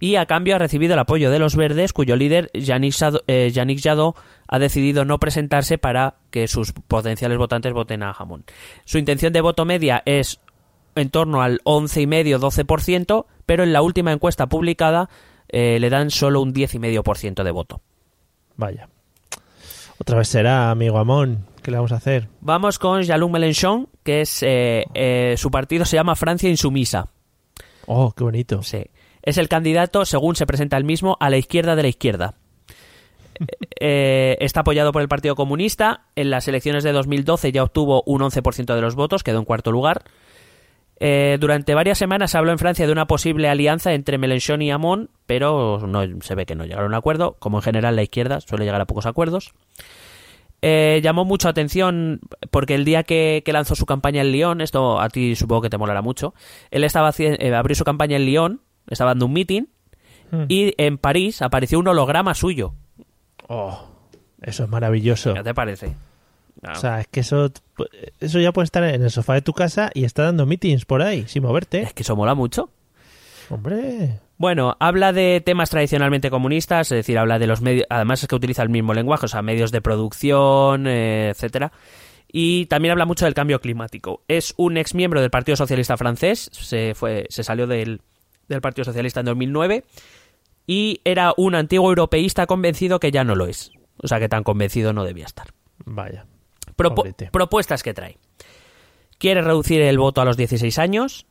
y 0.01 0.17
a 0.17 0.27
cambio 0.27 0.57
ha 0.57 0.59
recibido 0.59 0.95
el 0.95 1.01
apoyo 1.01 1.31
de 1.31 1.39
los 1.39 1.57
verdes, 1.57 1.93
cuyo 1.93 2.17
líder, 2.17 2.51
Yannick 2.55 2.95
Jadot, 2.95 3.25
eh, 3.27 3.51
Yannick 3.53 3.81
Jadot, 3.83 4.17
ha 4.47 4.59
decidido 4.59 5.05
no 5.05 5.19
presentarse 5.19 5.79
para 5.79 6.15
que 6.31 6.47
sus 6.47 6.73
potenciales 6.73 7.39
votantes 7.39 7.73
voten 7.73 8.03
a 8.03 8.15
Jamón. 8.15 8.45
Su 8.85 8.99
intención 8.99 9.33
de 9.33 9.41
voto 9.41 9.65
media 9.65 10.03
es 10.05 10.41
en 10.95 11.11
torno 11.11 11.43
al 11.43 11.61
11,5-12%, 11.65 13.27
pero 13.47 13.65
en 13.65 13.73
la 13.73 13.83
última 13.83 14.13
encuesta 14.13 14.47
publicada 14.47 15.09
eh, 15.49 15.79
le 15.81 15.91
dan 15.91 16.11
solo 16.11 16.41
un 16.41 16.55
10,5% 16.55 17.43
de 17.43 17.51
voto. 17.51 17.81
Vaya. 18.57 18.89
Otra 19.99 20.19
vez 20.19 20.29
será, 20.29 20.71
amigo 20.71 20.99
Amón. 20.99 21.45
¿Qué 21.63 21.73
le 21.73 21.77
vamos 21.77 21.93
a 21.93 21.97
hacer? 21.97 22.29
Vamos 22.41 22.79
con 22.79 23.03
Jean-Luc 23.03 23.33
Mélenchon, 23.33 23.89
que 24.05 24.21
es 24.21 24.39
eh, 24.43 25.35
su 25.37 25.51
partido 25.51 25.85
se 25.85 25.97
llama 25.97 26.15
Francia 26.15 26.49
Insumisa. 26.49 27.09
Oh, 27.87 28.13
qué 28.13 28.23
bonito. 28.23 28.63
Sí. 28.63 28.85
Es 29.29 29.37
el 29.37 29.51
candidato, 29.51 30.07
según 30.07 30.37
se 30.37 30.47
presenta 30.47 30.79
el 30.79 30.85
mismo, 30.85 31.19
a 31.21 31.29
la 31.29 31.37
izquierda 31.37 31.77
de 31.77 31.83
la 31.83 31.89
izquierda. 31.89 32.35
Eh, 33.81 34.37
está 34.41 34.61
apoyado 34.61 34.91
por 34.91 35.01
el 35.01 35.07
Partido 35.07 35.37
Comunista. 35.37 36.07
En 36.17 36.31
las 36.31 36.49
elecciones 36.49 36.83
de 36.83 36.91
2012 36.91 37.53
ya 37.53 37.63
obtuvo 37.63 38.03
un 38.07 38.23
11% 38.23 38.75
de 38.75 38.81
los 38.81 38.97
votos, 38.97 39.23
quedó 39.23 39.39
en 39.39 39.45
cuarto 39.45 39.71
lugar. 39.71 40.03
Eh, 40.99 41.37
durante 41.39 41.75
varias 41.75 41.99
semanas 41.99 42.33
se 42.33 42.39
habló 42.39 42.51
en 42.51 42.59
Francia 42.59 42.87
de 42.87 42.91
una 42.91 43.07
posible 43.07 43.49
alianza 43.49 43.93
entre 43.93 44.19
Mélenchon 44.19 44.63
y 44.63 44.73
Hamon, 44.73 45.11
pero 45.27 45.87
no, 45.87 46.03
se 46.23 46.35
ve 46.35 46.47
que 46.47 46.57
no 46.57 46.65
llegaron 46.65 46.87
a 46.87 46.89
un 46.89 46.95
acuerdo, 46.95 47.37
como 47.39 47.59
en 47.59 47.63
general 47.63 47.95
la 47.95 48.03
izquierda 48.03 48.41
suele 48.41 48.65
llegar 48.65 48.81
a 48.81 48.87
pocos 48.87 49.07
acuerdos. 49.07 49.53
Eh, 50.61 51.01
llamó 51.05 51.25
mucho 51.25 51.49
atención 51.49 52.19
porque 52.51 52.75
el 52.75 52.85
día 52.85 53.05
que, 53.05 53.43
que 53.45 53.53
lanzó 53.53 53.77
su 53.77 53.87
campaña 53.87 54.23
en 54.23 54.33
Lyon, 54.33 54.61
esto 54.61 55.01
a 55.01 55.09
ti 55.11 55.37
supongo 55.37 55.63
que 55.63 55.71
te 55.71 55.79
molará 55.79 56.03
mucho, 56.03 56.35
él 56.73 56.83
estaba 56.83 57.13
eh, 57.19 57.55
abrió 57.55 57.77
su 57.77 57.85
campaña 57.85 58.17
en 58.17 58.25
Lyon, 58.25 58.63
estaba 58.89 59.11
dando 59.11 59.27
un 59.27 59.33
meeting 59.33 59.65
Hmm. 60.31 60.45
y 60.49 60.75
en 60.77 60.99
París 60.99 61.43
apareció 61.43 61.79
un 61.79 61.89
holograma 61.89 62.35
suyo. 62.35 62.75
Oh, 63.49 63.89
eso 64.43 64.65
es 64.65 64.69
maravilloso. 64.69 65.35
¿Qué 65.35 65.43
te 65.43 65.55
parece? 65.55 65.97
O 66.71 66.75
sea, 66.75 67.01
es 67.01 67.07
que 67.07 67.21
eso, 67.21 67.53
eso 68.19 68.41
ya 68.41 68.53
puede 68.53 68.65
estar 68.65 68.83
en 68.83 69.03
el 69.03 69.11
sofá 69.11 69.35
de 69.35 69.43
tu 69.43 69.53
casa 69.53 69.91
y 69.95 70.05
está 70.05 70.25
dando 70.25 70.45
meetings 70.45 70.85
por 70.85 71.03
ahí, 71.03 71.25
sin 71.29 71.43
moverte. 71.45 71.83
es 71.83 71.95
que 71.95 72.03
eso 72.03 72.17
mola 72.17 72.35
mucho. 72.35 72.71
Hombre. 73.49 74.21
Bueno, 74.37 74.77
habla 74.81 75.13
de 75.13 75.41
temas 75.45 75.71
tradicionalmente 75.71 76.31
comunistas, 76.31 76.93
es 76.93 76.97
decir, 76.97 77.17
habla 77.17 77.39
de 77.39 77.47
los 77.47 77.61
medios, 77.61 77.87
además 77.89 78.23
es 78.23 78.29
que 78.29 78.35
utiliza 78.35 78.63
el 78.63 78.69
mismo 78.69 78.93
lenguaje, 78.93 79.27
o 79.27 79.29
sea, 79.29 79.41
medios 79.41 79.73
de 79.73 79.81
producción, 79.81 80.87
eh, 80.87 81.31
etcétera. 81.31 81.73
Y 82.31 82.67
también 82.67 82.93
habla 82.93 83.07
mucho 83.07 83.25
del 83.25 83.35
cambio 83.35 83.61
climático. 83.61 84.23
Es 84.29 84.53
un 84.59 84.77
ex 84.77 84.95
miembro 84.95 85.21
del 85.21 85.31
Partido 85.31 85.57
Socialista 85.57 85.97
francés, 85.97 86.51
se 86.53 86.95
fue, 86.95 87.27
se 87.31 87.43
salió 87.43 87.67
del, 87.67 88.03
del 88.49 88.61
Partido 88.61 88.85
Socialista 88.85 89.21
en 89.21 89.27
2009 89.27 89.85
y 90.67 91.01
era 91.05 91.33
un 91.37 91.55
antiguo 91.55 91.89
europeísta 91.89 92.47
convencido 92.47 93.01
que 93.01 93.11
ya 93.11 93.25
no 93.25 93.35
lo 93.35 93.47
es. 93.47 93.71
O 94.03 94.07
sea, 94.09 94.19
que 94.21 94.29
tan 94.29 94.45
convencido 94.45 94.93
no 94.93 95.05
debía 95.05 95.25
estar. 95.27 95.49
Vaya. 95.85 96.27
Propo- 96.77 96.97
Pobrete. 96.97 97.31
propuestas 97.33 97.83
que 97.83 97.95
trae. 97.95 98.17
Quiere 99.19 99.43
reducir 99.43 99.81
el 99.83 99.99
voto 99.99 100.21
a 100.21 100.25
los 100.25 100.37
16 100.37 100.79
años. 100.79 101.27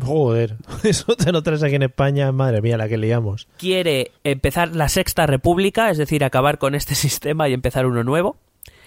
Joder, 0.00 0.56
eso 0.84 1.16
te 1.16 1.32
lo 1.32 1.42
traes 1.42 1.62
aquí 1.62 1.74
en 1.74 1.82
España, 1.84 2.30
madre 2.32 2.60
mía, 2.60 2.76
la 2.76 2.88
que 2.88 2.96
liamos. 2.98 3.48
Quiere 3.58 4.12
empezar 4.24 4.74
la 4.76 4.88
sexta 4.88 5.26
república, 5.26 5.90
es 5.90 5.98
decir, 5.98 6.22
acabar 6.24 6.58
con 6.58 6.74
este 6.74 6.94
sistema 6.96 7.48
y 7.48 7.54
empezar 7.54 7.86
uno 7.86 8.04
nuevo. 8.04 8.36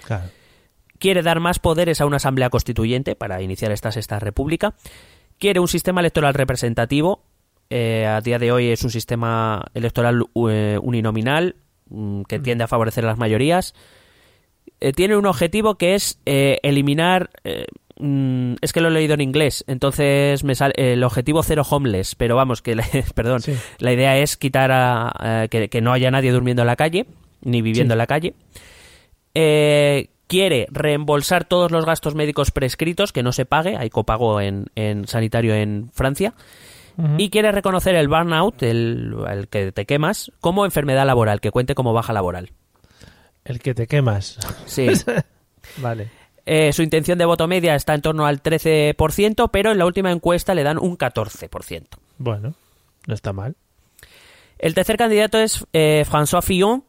Claro. 0.05 0.29
Quiere 0.99 1.21
dar 1.23 1.39
más 1.39 1.59
poderes 1.59 1.99
a 1.99 2.05
una 2.05 2.17
asamblea 2.17 2.49
constituyente 2.49 3.15
para 3.15 3.41
iniciar 3.41 3.71
esta 3.71 3.91
sexta 3.91 4.19
república. 4.19 4.75
Quiere 5.39 5.59
un 5.59 5.67
sistema 5.67 5.99
electoral 5.99 6.33
representativo. 6.33 7.23
Eh, 7.69 8.05
a 8.05 8.21
día 8.21 8.39
de 8.39 8.51
hoy 8.51 8.69
es 8.69 8.83
un 8.83 8.89
sistema 8.91 9.63
electoral 9.73 10.23
eh, 10.49 10.77
uninominal 10.81 11.55
mm, 11.89 12.23
que 12.23 12.39
tiende 12.39 12.63
a 12.63 12.67
favorecer 12.67 13.03
las 13.03 13.17
mayorías. 13.17 13.73
Eh, 14.79 14.91
tiene 14.93 15.15
un 15.17 15.25
objetivo 15.25 15.75
que 15.75 15.95
es 15.95 16.19
eh, 16.25 16.59
eliminar. 16.63 17.29
mm, 17.99 18.55
es 18.61 18.73
que 18.73 18.81
lo 18.81 18.87
he 18.87 18.91
leído 18.91 19.13
en 19.13 19.21
inglés, 19.21 19.63
entonces 19.67 20.43
me 20.43 20.55
sale 20.55 20.73
el 20.77 21.03
objetivo 21.03 21.41
cero 21.43 21.63
homeless, 21.69 22.15
pero 22.15 22.35
vamos, 22.35 22.61
que 22.61 22.75
perdón, 23.15 23.41
Sí. 23.41 23.53
la 23.79 23.93
idea 23.93 24.17
es 24.17 24.35
quitar 24.37 24.71
a, 24.71 25.43
a- 25.43 25.47
que, 25.47 25.69
que 25.69 25.81
no 25.81 25.93
haya 25.93 26.11
nadie 26.11 26.31
durmiendo 26.31 26.63
en 26.63 26.67
la 26.67 26.75
calle, 26.75 27.05
ni 27.41 27.61
viviendo 27.61 27.91
Sí. 27.91 27.95
en 27.95 27.97
la 27.97 28.07
calle. 28.07 28.33
Eh, 29.35 30.09
quiere 30.27 30.67
reembolsar 30.71 31.45
todos 31.45 31.71
los 31.71 31.85
gastos 31.85 32.15
médicos 32.15 32.51
prescritos, 32.51 33.11
que 33.13 33.23
no 33.23 33.31
se 33.31 33.45
pague, 33.45 33.77
hay 33.77 33.89
copago 33.89 34.41
en, 34.41 34.67
en 34.75 35.07
sanitario 35.07 35.53
en 35.53 35.89
Francia. 35.93 36.33
Y 37.17 37.29
quiere 37.31 37.51
reconocer 37.51 37.95
el 37.95 38.07
burnout, 38.07 38.61
el, 38.63 39.15
el 39.29 39.47
que 39.47 39.71
te 39.71 39.85
quemas, 39.85 40.31
como 40.39 40.63
enfermedad 40.65 41.05
laboral, 41.07 41.41
que 41.41 41.49
cuente 41.51 41.73
como 41.75 41.91
baja 41.93 42.13
laboral. 42.13 42.51
El 43.45 43.59
que 43.59 43.73
te 43.73 43.87
quemas. 43.87 44.37
Sí. 44.65 44.87
Vale. 45.77 46.09
Eh, 46.45 46.71
su 46.73 46.83
intención 46.83 47.17
de 47.17 47.25
voto 47.25 47.47
media 47.47 47.73
está 47.75 47.93
en 47.95 48.01
torno 48.01 48.25
al 48.25 48.43
13%, 48.43 49.49
pero 49.51 49.71
en 49.71 49.77
la 49.79 49.85
última 49.85 50.11
encuesta 50.11 50.53
le 50.53 50.63
dan 50.63 50.77
un 50.77 50.97
14%. 50.97 51.83
Bueno, 52.19 52.53
no 53.07 53.13
está 53.13 53.33
mal. 53.33 53.55
El 54.59 54.75
tercer 54.75 54.97
candidato 54.97 55.39
es 55.39 55.65
eh, 55.73 56.05
François 56.09 56.41
Fillon. 56.43 56.83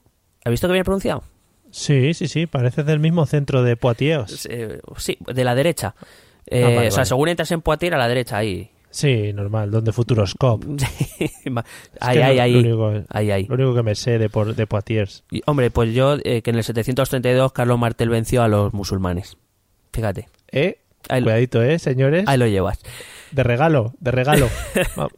¿Has 0.45 0.51
visto 0.51 0.67
que 0.67 0.73
bien 0.75 0.85
pronunciado? 0.85 1.25
Sí, 1.71 2.15
sí, 2.15 2.29
sí, 2.29 2.47
parece 2.47 2.85
del 2.85 3.01
mismo 3.01 3.27
centro 3.27 3.63
de 3.63 3.77
Poitiers. 3.77 4.47
Eh, 4.51 4.81
sí, 4.97 5.17
de 5.21 5.45
la 5.45 5.55
derecha. 5.55 5.95
Eh, 6.47 6.63
Ah, 6.63 6.67
vale, 6.69 6.89
o 6.89 6.91
sea, 6.91 6.99
vale. 6.99 7.07
según 7.07 7.29
entras 7.31 7.51
en 7.53 7.63
Poitiers, 7.63 7.95
a 7.95 7.99
la 7.99 8.07
derecha, 8.07 8.37
ahí. 8.37 8.71
Sí, 8.95 9.33
normal, 9.33 9.73
donde 9.73 9.91
Futuroscope. 9.93 10.65
que 11.45 11.53
ahí, 12.01 12.39
ahí. 12.39 12.53
lo 12.63 12.87
único- 12.87 13.07
Ahí. 13.09 13.45
Lo 13.49 13.57
único 13.57 13.75
que 13.75 13.83
me 13.83 13.97
sé 13.97 14.19
de, 14.21 14.29
por- 14.29 14.55
de 14.55 14.67
Poitiers. 14.69 15.25
Y, 15.33 15.43
hombre, 15.47 15.73
pues 15.73 15.93
yo, 15.93 16.17
eh, 16.23 16.43
que 16.43 16.51
en 16.51 16.57
el 16.57 16.63
732 16.63 17.53
Carlos 17.53 17.77
Martel 17.77 18.09
venció 18.09 18.45
a 18.45 18.49
los 18.49 18.73
musulmanes. 18.73 19.37
Fíjate, 19.93 20.29
¿Eh? 20.53 20.79
Ahí 21.09 21.23
Cuidadito, 21.23 21.61
¿eh, 21.61 21.79
señores? 21.81 22.25
ahí 22.29 22.39
lo 22.39 22.47
llevas. 22.47 22.79
De 23.33 23.43
regalo, 23.43 23.95
de 23.99 24.11
regalo. 24.13 24.49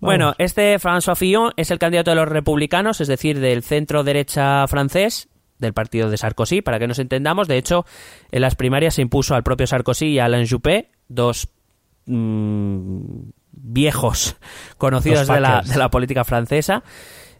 Bueno, 0.00 0.32
este 0.38 0.78
François 0.78 1.14
Fillon 1.14 1.52
es 1.56 1.70
el 1.70 1.78
candidato 1.78 2.10
de 2.10 2.16
los 2.16 2.26
republicanos, 2.28 3.02
es 3.02 3.08
decir, 3.08 3.38
del 3.38 3.62
centro 3.62 4.02
derecha 4.02 4.66
francés, 4.66 5.28
del 5.58 5.74
partido 5.74 6.08
de 6.08 6.16
Sarkozy, 6.16 6.62
para 6.62 6.78
que 6.78 6.86
nos 6.88 6.98
entendamos. 6.98 7.48
De 7.48 7.58
hecho, 7.58 7.84
en 8.30 8.40
las 8.40 8.54
primarias 8.56 8.94
se 8.94 9.02
impuso 9.02 9.34
al 9.34 9.42
propio 9.42 9.66
Sarkozy 9.66 10.06
y 10.06 10.18
a 10.18 10.24
Alain 10.24 10.48
Juppé, 10.48 10.88
dos 11.08 11.48
mm, 12.06 13.30
viejos 13.52 14.36
conocidos 14.78 15.26
Dos 15.26 15.34
de 15.34 15.40
la, 15.40 15.62
de 15.62 15.76
la 15.76 15.90
política 15.90 16.24
francesa. 16.24 16.82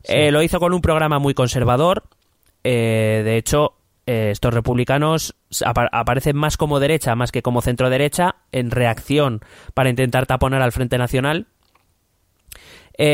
Sí. 0.04 0.12
Eh, 0.14 0.30
lo 0.30 0.42
hizo 0.42 0.60
con 0.60 0.72
un 0.72 0.80
programa 0.80 1.18
muy 1.18 1.34
conservador. 1.34 2.04
Eh, 2.64 3.22
de 3.24 3.36
hecho, 3.36 3.74
eh, 4.06 4.30
estos 4.30 4.52
republicanos 4.54 5.34
apa- 5.64 5.88
aparecen 5.92 6.36
más 6.36 6.56
como 6.56 6.80
derecha, 6.80 7.14
más 7.14 7.32
que 7.32 7.42
como 7.42 7.62
centro 7.62 7.90
derecha, 7.90 8.36
en 8.52 8.70
reacción 8.70 9.40
para 9.74 9.90
intentar 9.90 10.26
taponar 10.26 10.62
al 10.62 10.72
Frente 10.72 10.98
Nacional. 10.98 11.46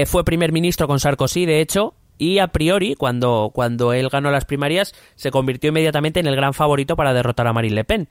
Fue 0.06 0.24
primer 0.24 0.50
ministro 0.50 0.88
con 0.88 0.98
Sarkozy, 0.98 1.46
de 1.46 1.60
hecho, 1.60 1.94
y 2.18 2.38
a 2.40 2.48
priori, 2.48 2.96
cuando, 2.96 3.52
cuando 3.54 3.92
él 3.92 4.08
ganó 4.08 4.32
las 4.32 4.44
primarias, 4.44 4.94
se 5.14 5.30
convirtió 5.30 5.68
inmediatamente 5.68 6.18
en 6.18 6.26
el 6.26 6.34
gran 6.34 6.54
favorito 6.54 6.96
para 6.96 7.12
derrotar 7.14 7.46
a 7.46 7.52
Marine 7.52 7.76
Le 7.76 7.84
Pen. 7.84 8.08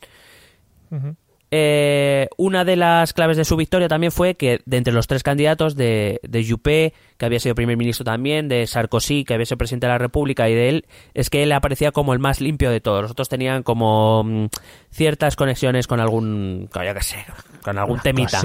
Eh, 1.52 2.28
una 2.38 2.66
de 2.66 2.76
las 2.76 3.14
claves 3.14 3.38
de 3.38 3.46
su 3.46 3.56
victoria 3.56 3.88
también 3.88 4.12
fue 4.12 4.36
que 4.36 4.62
de 4.66 4.78
entre 4.78 4.94
los 4.94 5.08
tres 5.08 5.24
candidatos 5.24 5.76
de, 5.76 6.20
de 6.24 6.46
Juppé, 6.48 6.94
que 7.18 7.26
había 7.26 7.40
sido 7.40 7.56
primer 7.56 7.78
ministro 7.78 8.04
también, 8.04 8.48
de 8.48 8.66
Sarkozy, 8.66 9.24
que 9.24 9.36
había 9.36 9.46
sido 9.46 9.58
presidente 9.58 9.88
de 9.88 9.94
la 9.94 9.98
República, 9.98 10.50
y 10.50 10.56
de 10.56 10.70
él, 10.70 10.86
es 11.14 11.30
que 11.30 11.44
él 11.44 11.52
aparecía 11.52 11.92
como 11.92 12.14
el 12.14 12.20
más 12.20 12.42
limpio 12.42 12.72
de 12.72 12.82
todos. 12.82 13.04
Los 13.04 13.12
otros 13.12 13.30
tenían 13.30 13.64
como 13.64 14.24
mm, 14.24 14.46
ciertas 14.90 15.36
conexiones 15.36 15.88
con 15.88 16.00
algún, 16.00 16.68
con, 16.72 16.84
yo 16.84 16.94
qué 16.94 17.04
sé, 17.04 17.26
con 17.62 17.78
algún 17.78 18.00
temita. 18.00 18.42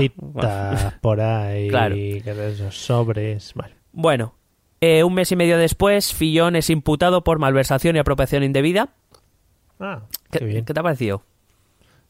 Por 1.01 1.21
ahí. 1.21 1.69
Claro. 1.69 1.97
sobres. 2.71 3.55
Bueno, 3.93 4.35
eh, 4.81 5.05
un 5.05 5.15
mes 5.15 5.33
y 5.33 5.37
medio 5.37 5.59
después, 5.59 6.15
Fillon 6.15 6.55
es 6.55 6.71
imputado 6.71 7.25
por 7.25 7.39
malversación 7.39 7.97
y 7.97 7.99
apropiación 7.99 8.45
indebida. 8.45 8.91
Ah, 9.79 10.03
¿Qué, 10.31 10.41
qué 10.41 10.45
bien. 10.45 10.65
¿qué 10.65 10.75
te 10.75 10.81
ha 10.81 10.83
parecido? 10.83 11.23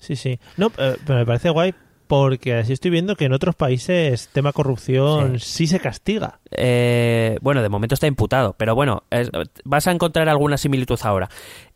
Sí, 0.01 0.17
sí. 0.17 0.41
No, 0.57 0.73
eh, 0.79 0.97
pero 1.07 1.21
me 1.21 1.27
parece 1.27 1.51
guay 1.51 1.73
porque 2.09 2.55
así 2.55 2.73
estoy 2.73 2.91
viendo 2.91 3.15
que 3.15 3.27
en 3.27 3.33
otros 3.33 3.55
países 3.55 4.29
tema 4.33 4.53
corrupción 4.53 5.39
sí, 5.39 5.69
se 5.69 5.79
castiga. 5.79 6.41
Eh, 6.51 7.39
bueno, 7.41 7.63
de 7.63 7.69
momento 7.69 7.95
está 7.95 8.09
imputado, 8.09 8.57
pero 8.59 8.75
bueno, 8.75 9.05
es- 9.11 9.31
vas 9.65 9.87
a 9.87 9.93
encontrar 9.93 10.29
alguna 10.29 10.57
similitud 10.57 10.99
ahora. 11.05 11.29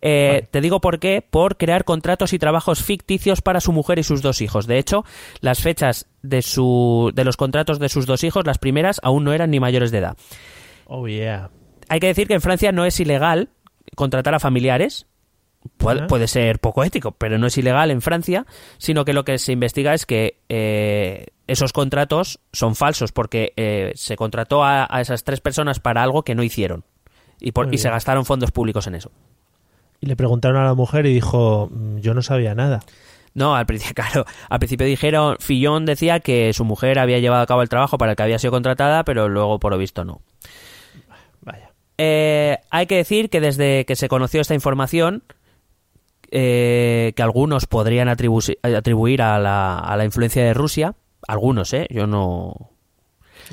Eh, 0.03 0.29
Vale. 0.33 0.49
Te 0.51 0.61
digo 0.61 0.81
por 0.81 0.99
qué, 0.99 1.23
por 1.23 1.57
crear 1.57 1.85
contratos 1.85 2.33
y 2.33 2.41
trabajos 2.41 2.83
ficticios 2.83 3.43
para 3.43 3.61
su 3.61 3.71
mujer 3.71 4.01
y 4.01 4.03
sus 4.03 4.23
dos 4.23 4.41
hijos. 4.41 4.67
De 4.67 4.79
hecho, 4.79 5.05
las 5.41 5.61
fechas 5.61 6.09
de, 6.23 6.43
su, 6.43 7.13
de 7.15 7.25
los 7.25 7.37
contratos 7.37 7.79
de 7.79 7.89
sus 7.89 8.05
dos 8.07 8.25
hijos, 8.25 8.45
las 8.45 8.59
primeras, 8.59 8.99
aún 9.05 9.23
no 9.23 9.33
eran 9.35 9.53
ni 9.53 9.61
mayores 9.61 9.93
de 9.93 9.99
edad. 9.99 10.17
Oh, 10.87 11.07
yeah. 11.07 11.51
Hay 11.89 12.01
que 12.01 12.09
decir 12.09 12.27
que 12.27 12.35
en 12.35 12.41
Francia 12.41 12.73
no 12.73 12.85
es 12.85 12.99
ilegal 12.99 13.51
contratar 13.95 14.35
a 14.35 14.41
familiares. 14.41 15.07
Puede, 15.77 16.07
puede 16.07 16.29
ser 16.29 16.59
poco 16.61 16.85
ético, 16.85 17.13
pero 17.13 17.39
no 17.39 17.47
es 17.47 17.57
ilegal 17.59 17.91
en 17.91 18.03
Francia, 18.03 18.47
sino 18.79 19.05
que 19.05 19.13
lo 19.13 19.25
que 19.25 19.39
se 19.39 19.53
investiga 19.53 19.95
es 19.95 20.07
que 20.07 20.39
eh, 20.49 21.27
esos 21.47 21.73
contratos 21.73 22.39
son 22.53 22.75
falsos, 22.77 23.13
porque 23.13 23.53
eh, 23.57 23.93
se 23.95 24.17
contrató 24.17 24.63
a, 24.65 24.87
a 24.89 25.01
esas 25.01 25.25
tres 25.25 25.41
personas 25.41 25.81
para 25.81 26.03
algo 26.03 26.23
que 26.23 26.35
no 26.35 26.43
hicieron. 26.43 26.85
Y, 27.41 27.53
por- 27.53 27.73
y 27.75 27.79
se 27.79 27.91
gastaron 27.91 28.25
fondos 28.25 28.51
públicos 28.53 28.87
en 28.87 28.95
eso. 28.95 29.11
Y 30.01 30.07
le 30.07 30.17
preguntaron 30.17 30.59
a 30.59 30.65
la 30.65 30.75
mujer 30.75 31.07
y 31.07 31.15
dijo, 31.15 31.69
"Mm, 31.71 31.99
yo 31.99 32.15
no 32.15 32.23
sabía 32.23 32.55
nada. 32.55 32.81
No, 33.35 33.57
al 33.57 33.67
principio, 33.67 33.95
claro, 34.05 34.25
al 34.49 34.59
principio 34.59 34.87
dijeron, 34.87 35.37
Fillon 35.41 35.87
decía 35.87 36.21
que 36.21 36.53
su 36.53 36.65
mujer 36.65 36.99
había 36.99 37.19
llevado 37.19 37.43
a 37.43 37.47
cabo 37.47 37.63
el 37.63 37.69
trabajo 37.69 37.99
para 37.99 38.13
el 38.13 38.17
que 38.17 38.23
había 38.23 38.39
sido 38.39 38.53
contratada, 38.53 39.05
pero 39.05 39.29
luego 39.29 39.59
por 39.59 39.73
lo 39.73 39.79
visto 39.79 40.05
no. 40.05 40.21
Vaya. 41.43 41.71
Eh, 41.99 42.59
hay 42.71 42.87
que 42.87 42.97
decir 42.97 43.31
que 43.31 43.41
desde 43.41 43.85
que 43.87 43.97
se 43.97 44.09
conoció 44.09 44.41
esta 44.41 44.55
información, 44.55 45.23
eh, 46.37 47.13
que 47.15 47.23
algunos 47.23 47.67
podrían 47.67 48.09
atribu- 48.09 48.59
atribuir 48.77 49.23
a 49.23 49.39
la, 49.39 49.79
a 49.79 49.97
la 49.97 50.05
influencia 50.05 50.45
de 50.45 50.53
Rusia, 50.53 50.95
algunos, 51.29 51.73
¿eh? 51.73 51.87
Yo 51.91 52.07
no... 52.09 52.73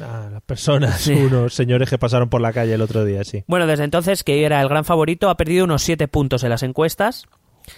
Ah, 0.02 0.30
las 0.32 0.42
personas, 0.42 1.00
Sí. 1.02 1.14
unos 1.14 1.54
señores 1.54 1.90
que 1.90 1.98
pasaron 2.00 2.30
por 2.30 2.42
la 2.42 2.54
calle 2.54 2.74
el 2.74 2.82
otro 2.82 3.06
día, 3.06 3.24
sí. 3.24 3.44
Bueno, 3.46 3.68
desde 3.68 3.84
entonces, 3.84 4.24
que 4.24 4.46
era 4.46 4.62
el 4.62 4.68
gran 4.70 4.84
favorito, 4.86 5.30
ha 5.30 5.38
perdido 5.38 5.66
unos 5.66 5.84
7 5.84 6.08
puntos 6.08 6.44
en 6.44 6.50
las 6.50 6.64
encuestas. 6.64 7.28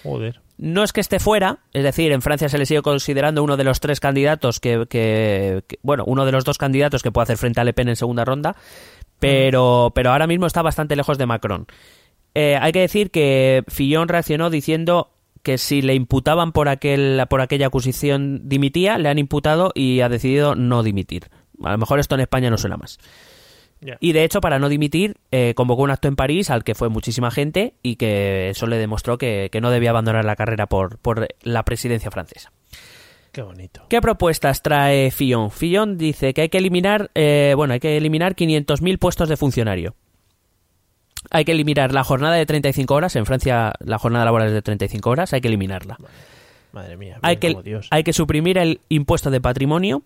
Joder. 0.02 0.40
No 0.56 0.82
es 0.84 0.92
que 0.94 1.00
esté 1.02 1.18
fuera, 1.20 1.58
es 1.74 1.82
decir, 1.82 2.12
en 2.12 2.22
Francia 2.22 2.48
se 2.48 2.56
le 2.56 2.64
sigue 2.64 2.80
considerando 2.80 3.42
uno 3.42 3.56
de 3.58 3.64
los 3.64 3.80
tres 3.80 4.00
candidatos 4.00 4.58
que, 4.60 4.86
que- 4.88 5.62
que- 5.66 5.78
bueno, 5.82 6.04
uno 6.06 6.24
de 6.24 6.32
los 6.32 6.44
dos 6.44 6.56
candidatos 6.56 7.02
que 7.02 7.12
puede 7.12 7.24
hacer 7.24 7.36
frente 7.36 7.60
a 7.60 7.64
Le 7.64 7.74
Pen 7.74 7.88
en 7.90 7.96
segunda 7.96 8.24
ronda, 8.24 8.56
pero, 9.18 9.92
pero 9.94 10.10
ahora 10.12 10.26
mismo 10.26 10.46
está 10.46 10.62
bastante 10.62 10.96
lejos 10.96 11.18
de 11.18 11.26
Macron. 11.26 11.66
Eh, 12.34 12.58
hay 12.60 12.72
que 12.72 12.80
decir 12.80 13.10
que 13.10 13.64
Fillon 13.68 14.08
reaccionó 14.08 14.50
diciendo 14.50 15.10
que 15.42 15.58
si 15.58 15.82
le 15.82 15.94
imputaban 15.94 16.52
por, 16.52 16.68
aquel, 16.68 17.22
por 17.28 17.40
aquella 17.40 17.68
acusación 17.68 18.48
dimitía, 18.48 18.98
le 18.98 19.08
han 19.08 19.18
imputado 19.18 19.70
y 19.74 20.00
ha 20.00 20.08
decidido 20.08 20.54
no 20.54 20.82
dimitir. 20.82 21.28
A 21.62 21.72
lo 21.72 21.78
mejor 21.78 22.00
esto 22.00 22.14
en 22.14 22.22
España 22.22 22.50
no 22.50 22.58
suena 22.58 22.76
más. 22.76 22.98
Y 24.00 24.12
de 24.12 24.24
hecho, 24.24 24.40
para 24.40 24.58
no 24.58 24.70
dimitir, 24.70 25.18
eh, 25.30 25.52
convocó 25.54 25.82
un 25.82 25.90
acto 25.90 26.08
en 26.08 26.16
París 26.16 26.48
al 26.48 26.64
que 26.64 26.74
fue 26.74 26.88
muchísima 26.88 27.30
gente 27.30 27.74
y 27.82 27.96
que 27.96 28.48
eso 28.48 28.66
le 28.66 28.78
demostró 28.78 29.18
que, 29.18 29.50
que 29.52 29.60
no 29.60 29.70
debía 29.70 29.90
abandonar 29.90 30.24
la 30.24 30.36
carrera 30.36 30.66
por, 30.66 30.98
por 30.98 31.28
la 31.42 31.64
presidencia 31.64 32.10
francesa. 32.10 32.50
Qué 33.30 33.42
bonito. 33.42 33.84
¿Qué 33.90 34.00
propuestas 34.00 34.62
trae 34.62 35.10
Fillon? 35.10 35.50
Fillon 35.50 35.98
dice 35.98 36.32
que 36.32 36.42
hay 36.42 36.48
que 36.48 36.58
eliminar, 36.58 37.10
eh, 37.14 37.52
bueno, 37.56 37.74
hay 37.74 37.80
que 37.80 37.96
eliminar 37.96 38.36
500.000 38.36 38.98
puestos 38.98 39.28
de 39.28 39.36
funcionario. 39.36 39.96
Hay 41.30 41.44
que 41.44 41.52
eliminar 41.52 41.92
la 41.92 42.04
jornada 42.04 42.34
de 42.36 42.46
35 42.46 42.94
horas. 42.94 43.16
En 43.16 43.26
Francia 43.26 43.72
la 43.80 43.98
jornada 43.98 44.24
laboral 44.24 44.48
es 44.48 44.54
de 44.54 44.62
35 44.62 45.10
horas. 45.10 45.32
Hay 45.32 45.40
que 45.40 45.48
eliminarla. 45.48 45.96
Madre 46.72 46.96
mía. 46.96 47.18
Hay 47.22 47.36
que, 47.36 47.52
como 47.52 47.62
Dios. 47.62 47.86
hay 47.90 48.02
que 48.04 48.12
suprimir 48.12 48.58
el 48.58 48.80
impuesto 48.88 49.30
de 49.30 49.40
patrimonio, 49.40 50.02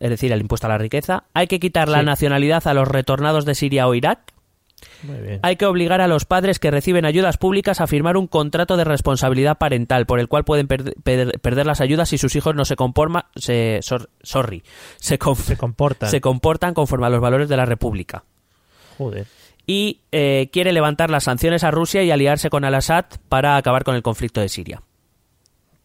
es 0.00 0.10
decir, 0.10 0.32
el 0.32 0.40
impuesto 0.40 0.66
a 0.66 0.70
la 0.70 0.78
riqueza. 0.78 1.24
Hay 1.34 1.46
que 1.46 1.60
quitar 1.60 1.88
la 1.88 2.02
nacionalidad 2.02 2.66
a 2.66 2.74
los 2.74 2.88
retornados 2.88 3.44
de 3.44 3.54
Siria 3.54 3.86
o 3.86 3.94
Irak. 3.94 4.20
Muy 5.02 5.18
bien. 5.18 5.40
Hay 5.42 5.56
que 5.56 5.66
obligar 5.66 6.00
a 6.00 6.06
los 6.08 6.24
padres 6.24 6.58
que 6.60 6.70
reciben 6.70 7.04
ayudas 7.04 7.36
públicas 7.36 7.80
a 7.80 7.86
firmar 7.88 8.16
un 8.16 8.28
contrato 8.28 8.76
de 8.76 8.84
responsabilidad 8.84 9.58
parental 9.58 10.06
por 10.06 10.20
el 10.20 10.28
cual 10.28 10.44
pueden 10.44 10.68
per- 10.68 10.94
per- 11.02 11.38
perder 11.40 11.66
las 11.66 11.80
ayudas 11.80 12.08
si 12.08 12.16
sus 12.18 12.34
hijos 12.36 12.54
no 12.54 12.64
se 12.64 12.76
conforman, 12.76 13.24
se, 13.36 13.80
sor- 13.82 14.08
sorry, 14.22 14.62
se, 14.98 15.18
Se 15.36 15.56
comportan. 15.56 16.08
se 16.08 16.20
comportan 16.20 16.74
conforme 16.74 17.06
a 17.06 17.10
los 17.10 17.20
valores 17.20 17.48
de 17.48 17.56
la 17.56 17.66
República. 17.66 18.22
Joder. 18.96 19.26
Y 19.70 20.00
eh, 20.12 20.48
quiere 20.50 20.72
levantar 20.72 21.10
las 21.10 21.24
sanciones 21.24 21.62
a 21.62 21.70
Rusia 21.70 22.02
y 22.02 22.10
aliarse 22.10 22.48
con 22.48 22.64
Al-Assad 22.64 23.04
para 23.28 23.58
acabar 23.58 23.84
con 23.84 23.94
el 23.94 24.02
conflicto 24.02 24.40
de 24.40 24.48
Siria. 24.48 24.80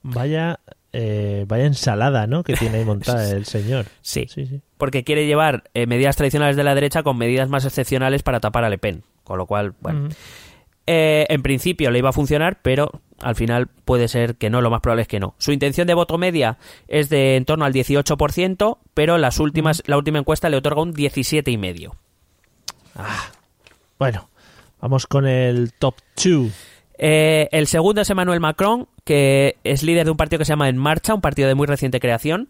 Vaya, 0.03 0.61
eh, 0.93 1.43
vaya 1.49 1.65
ensalada, 1.65 2.25
¿no? 2.25 2.45
Que 2.45 2.53
tiene 2.53 2.77
ahí 2.77 2.85
montada 2.85 3.29
el 3.35 3.43
señor. 3.45 3.87
Sí. 4.01 4.25
Sí, 4.29 4.45
sí. 4.45 4.61
Porque 4.77 5.03
quiere 5.03 5.27
llevar 5.27 5.65
eh, 5.73 5.85
medidas 5.85 6.15
tradicionales 6.15 6.55
de 6.55 6.63
la 6.63 6.75
derecha 6.75 7.03
con 7.03 7.17
medidas 7.17 7.49
más 7.49 7.65
excepcionales 7.65 8.23
para 8.23 8.39
tapar 8.39 8.63
a 8.63 8.69
Le 8.69 8.77
Pen. 8.77 9.03
Con 9.25 9.37
lo 9.37 9.47
cual, 9.47 9.73
bueno. 9.81 10.07
En 10.85 11.41
principio 11.41 11.91
le 11.91 11.99
iba 11.99 12.09
a 12.09 12.13
funcionar, 12.13 12.61
pero 12.61 12.89
al 13.19 13.35
final 13.35 13.67
puede 13.67 14.07
ser 14.07 14.35
que 14.35 14.49
no, 14.49 14.61
lo 14.61 14.69
más 14.69 14.79
probable 14.79 15.01
es 15.01 15.07
que 15.09 15.19
no. 15.19 15.35
Su 15.39 15.51
intención 15.51 15.87
de 15.87 15.93
voto 15.93 16.17
media 16.17 16.57
es 16.87 17.09
de 17.09 17.35
en 17.35 17.43
torno 17.43 17.65
al 17.65 17.73
18%, 17.73 18.77
pero 18.93 19.17
las 19.17 19.39
últimas, 19.39 19.83
la 19.87 19.97
última 19.97 20.19
encuesta 20.19 20.47
le 20.47 20.55
otorga 20.55 20.81
un 20.81 20.93
17,5%. 20.93 21.91
Bueno, 24.03 24.27
vamos 24.81 25.07
con 25.07 25.25
el 25.25 25.71
top 25.71 25.95
2. 26.21 26.51
Eh, 26.97 27.47
el 27.53 27.67
segundo 27.67 28.01
es 28.01 28.09
Emmanuel 28.09 28.41
Macron, 28.41 28.89
que 29.05 29.55
es 29.63 29.81
líder 29.81 30.03
de 30.03 30.11
un 30.11 30.17
partido 30.17 30.39
que 30.39 30.43
se 30.43 30.51
llama 30.51 30.67
En 30.67 30.75
Marcha, 30.75 31.13
un 31.13 31.21
partido 31.21 31.47
de 31.47 31.55
muy 31.55 31.67
reciente 31.67 32.01
creación. 32.01 32.49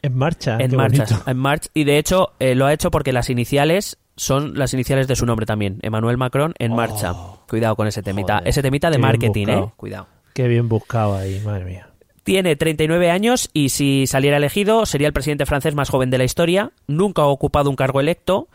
En 0.00 0.16
marcha. 0.16 0.56
en 0.58 0.74
marcha, 0.74 1.22
en 1.26 1.36
marcha. 1.36 1.68
Y 1.74 1.84
de 1.84 1.98
hecho 1.98 2.32
eh, 2.38 2.54
lo 2.54 2.64
ha 2.64 2.72
hecho 2.72 2.90
porque 2.90 3.12
las 3.12 3.28
iniciales 3.28 3.98
son 4.16 4.58
las 4.58 4.72
iniciales 4.72 5.06
de 5.06 5.14
su 5.14 5.26
nombre 5.26 5.44
también. 5.44 5.78
Emmanuel 5.82 6.16
Macron 6.16 6.54
en 6.58 6.74
marcha. 6.74 7.12
Cuidado 7.50 7.76
con 7.76 7.86
ese 7.86 8.02
temita. 8.02 8.36
Oh, 8.36 8.38
Joder, 8.38 8.48
ese 8.48 8.62
temita 8.62 8.88
de 8.90 8.96
marketing, 8.96 9.46
eh. 9.48 9.72
Cuidado. 9.76 10.06
Qué 10.32 10.48
bien 10.48 10.70
buscado 10.70 11.16
ahí, 11.16 11.38
madre 11.44 11.66
mía. 11.66 11.90
Tiene 12.22 12.56
39 12.56 13.10
años 13.10 13.50
y 13.52 13.68
si 13.68 14.06
saliera 14.06 14.38
elegido 14.38 14.86
sería 14.86 15.08
el 15.08 15.12
presidente 15.12 15.44
francés 15.44 15.74
más 15.74 15.90
joven 15.90 16.08
de 16.08 16.16
la 16.16 16.24
historia. 16.24 16.72
Nunca 16.86 17.20
ha 17.20 17.26
ocupado 17.26 17.68
un 17.68 17.76
cargo 17.76 18.00
electo. 18.00 18.48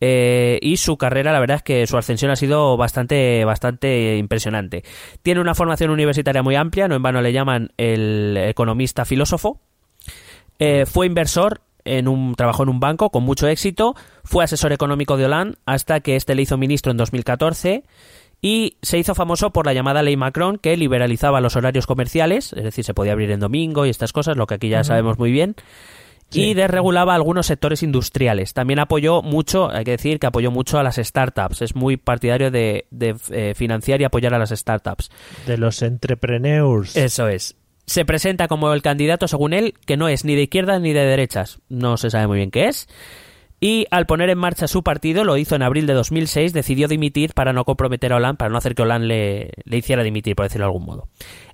Eh, 0.00 0.58
y 0.62 0.78
su 0.78 0.96
carrera, 0.96 1.32
la 1.32 1.40
verdad 1.40 1.58
es 1.58 1.62
que 1.62 1.86
su 1.86 1.98
ascensión 1.98 2.30
ha 2.30 2.36
sido 2.36 2.76
bastante, 2.76 3.44
bastante 3.44 4.16
impresionante. 4.16 4.82
Tiene 5.22 5.40
una 5.40 5.54
formación 5.54 5.90
universitaria 5.90 6.42
muy 6.42 6.56
amplia, 6.56 6.88
no 6.88 6.94
en 6.94 7.02
vano 7.02 7.20
le 7.20 7.32
llaman 7.32 7.72
el 7.76 8.36
economista 8.36 9.04
filósofo. 9.04 9.60
Eh, 10.58 10.86
fue 10.86 11.06
inversor 11.06 11.60
en 11.84 12.08
un 12.08 12.34
trabajó 12.34 12.62
en 12.62 12.68
un 12.68 12.80
banco 12.80 13.10
con 13.10 13.22
mucho 13.22 13.48
éxito, 13.48 13.94
fue 14.24 14.44
asesor 14.44 14.72
económico 14.72 15.16
de 15.16 15.26
Hollande 15.26 15.56
hasta 15.66 16.00
que 16.00 16.16
este 16.16 16.34
le 16.34 16.42
hizo 16.42 16.58
ministro 16.58 16.90
en 16.90 16.98
2014 16.98 17.84
y 18.42 18.76
se 18.82 18.98
hizo 18.98 19.14
famoso 19.14 19.50
por 19.50 19.66
la 19.66 19.72
llamada 19.72 20.02
ley 20.02 20.16
Macron 20.16 20.58
que 20.58 20.76
liberalizaba 20.76 21.40
los 21.40 21.56
horarios 21.56 21.86
comerciales, 21.86 22.52
es 22.54 22.64
decir, 22.64 22.84
se 22.84 22.94
podía 22.94 23.12
abrir 23.12 23.30
en 23.30 23.40
domingo 23.40 23.86
y 23.86 23.90
estas 23.90 24.12
cosas, 24.12 24.36
lo 24.36 24.46
que 24.46 24.54
aquí 24.54 24.68
ya 24.68 24.84
sabemos 24.84 25.18
muy 25.18 25.30
bien. 25.30 25.56
Sí. 26.30 26.42
Y 26.42 26.54
desregulaba 26.54 27.14
algunos 27.14 27.46
sectores 27.46 27.82
industriales. 27.82 28.54
También 28.54 28.78
apoyó 28.78 29.22
mucho, 29.22 29.70
hay 29.70 29.84
que 29.84 29.92
decir 29.92 30.18
que 30.18 30.26
apoyó 30.26 30.50
mucho 30.50 30.78
a 30.78 30.82
las 30.82 30.96
startups. 30.96 31.62
Es 31.62 31.74
muy 31.74 31.96
partidario 31.96 32.50
de, 32.50 32.86
de, 32.90 33.16
eh, 33.30 33.54
financiar 33.54 34.00
y 34.00 34.04
apoyar 34.04 34.34
a 34.34 34.38
las 34.38 34.50
startups. 34.50 35.10
De 35.46 35.58
los 35.58 35.82
entrepreneurs. 35.82 36.96
Eso 36.96 37.28
es. 37.28 37.56
Se 37.86 38.04
presenta 38.04 38.46
como 38.46 38.72
el 38.72 38.82
candidato, 38.82 39.26
según 39.26 39.52
él, 39.52 39.74
que 39.84 39.96
no 39.96 40.08
es 40.08 40.24
ni 40.24 40.36
de 40.36 40.42
izquierdas 40.42 40.80
ni 40.80 40.92
de 40.92 41.04
derechas. 41.04 41.58
No 41.68 41.96
se 41.96 42.10
sabe 42.10 42.28
muy 42.28 42.36
bien 42.36 42.52
qué 42.52 42.68
es. 42.68 42.86
Y 43.62 43.86
al 43.90 44.06
poner 44.06 44.30
en 44.30 44.38
marcha 44.38 44.66
su 44.68 44.82
partido, 44.82 45.22
lo 45.22 45.36
hizo 45.36 45.54
en 45.54 45.62
abril 45.62 45.86
de 45.86 45.92
2006, 45.92 46.54
decidió 46.54 46.88
dimitir 46.88 47.34
para 47.34 47.52
no 47.52 47.64
comprometer 47.64 48.12
a 48.12 48.16
Hollande, 48.16 48.38
para 48.38 48.50
no 48.50 48.56
hacer 48.56 48.74
que 48.74 48.82
Hollande 48.82 49.06
le, 49.06 49.50
le 49.64 49.76
hiciera 49.76 50.02
dimitir, 50.02 50.34
por 50.34 50.46
decirlo 50.46 50.64
de 50.64 50.68
algún 50.68 50.86
modo. 50.86 51.08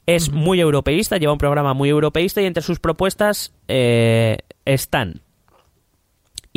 Es 0.06 0.30
muy 0.30 0.60
europeísta, 0.60 1.16
lleva 1.16 1.32
un 1.32 1.38
programa 1.38 1.74
muy 1.74 1.88
europeísta 1.88 2.40
y 2.40 2.46
entre 2.46 2.62
sus 2.62 2.78
propuestas 2.78 3.52
eh, 3.68 4.38
están 4.64 5.22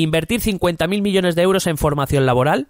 invertir 0.01 0.41
50.000 0.41 1.01
millones 1.01 1.35
de 1.35 1.41
euros 1.41 1.67
en 1.67 1.77
formación 1.77 2.25
laboral, 2.25 2.67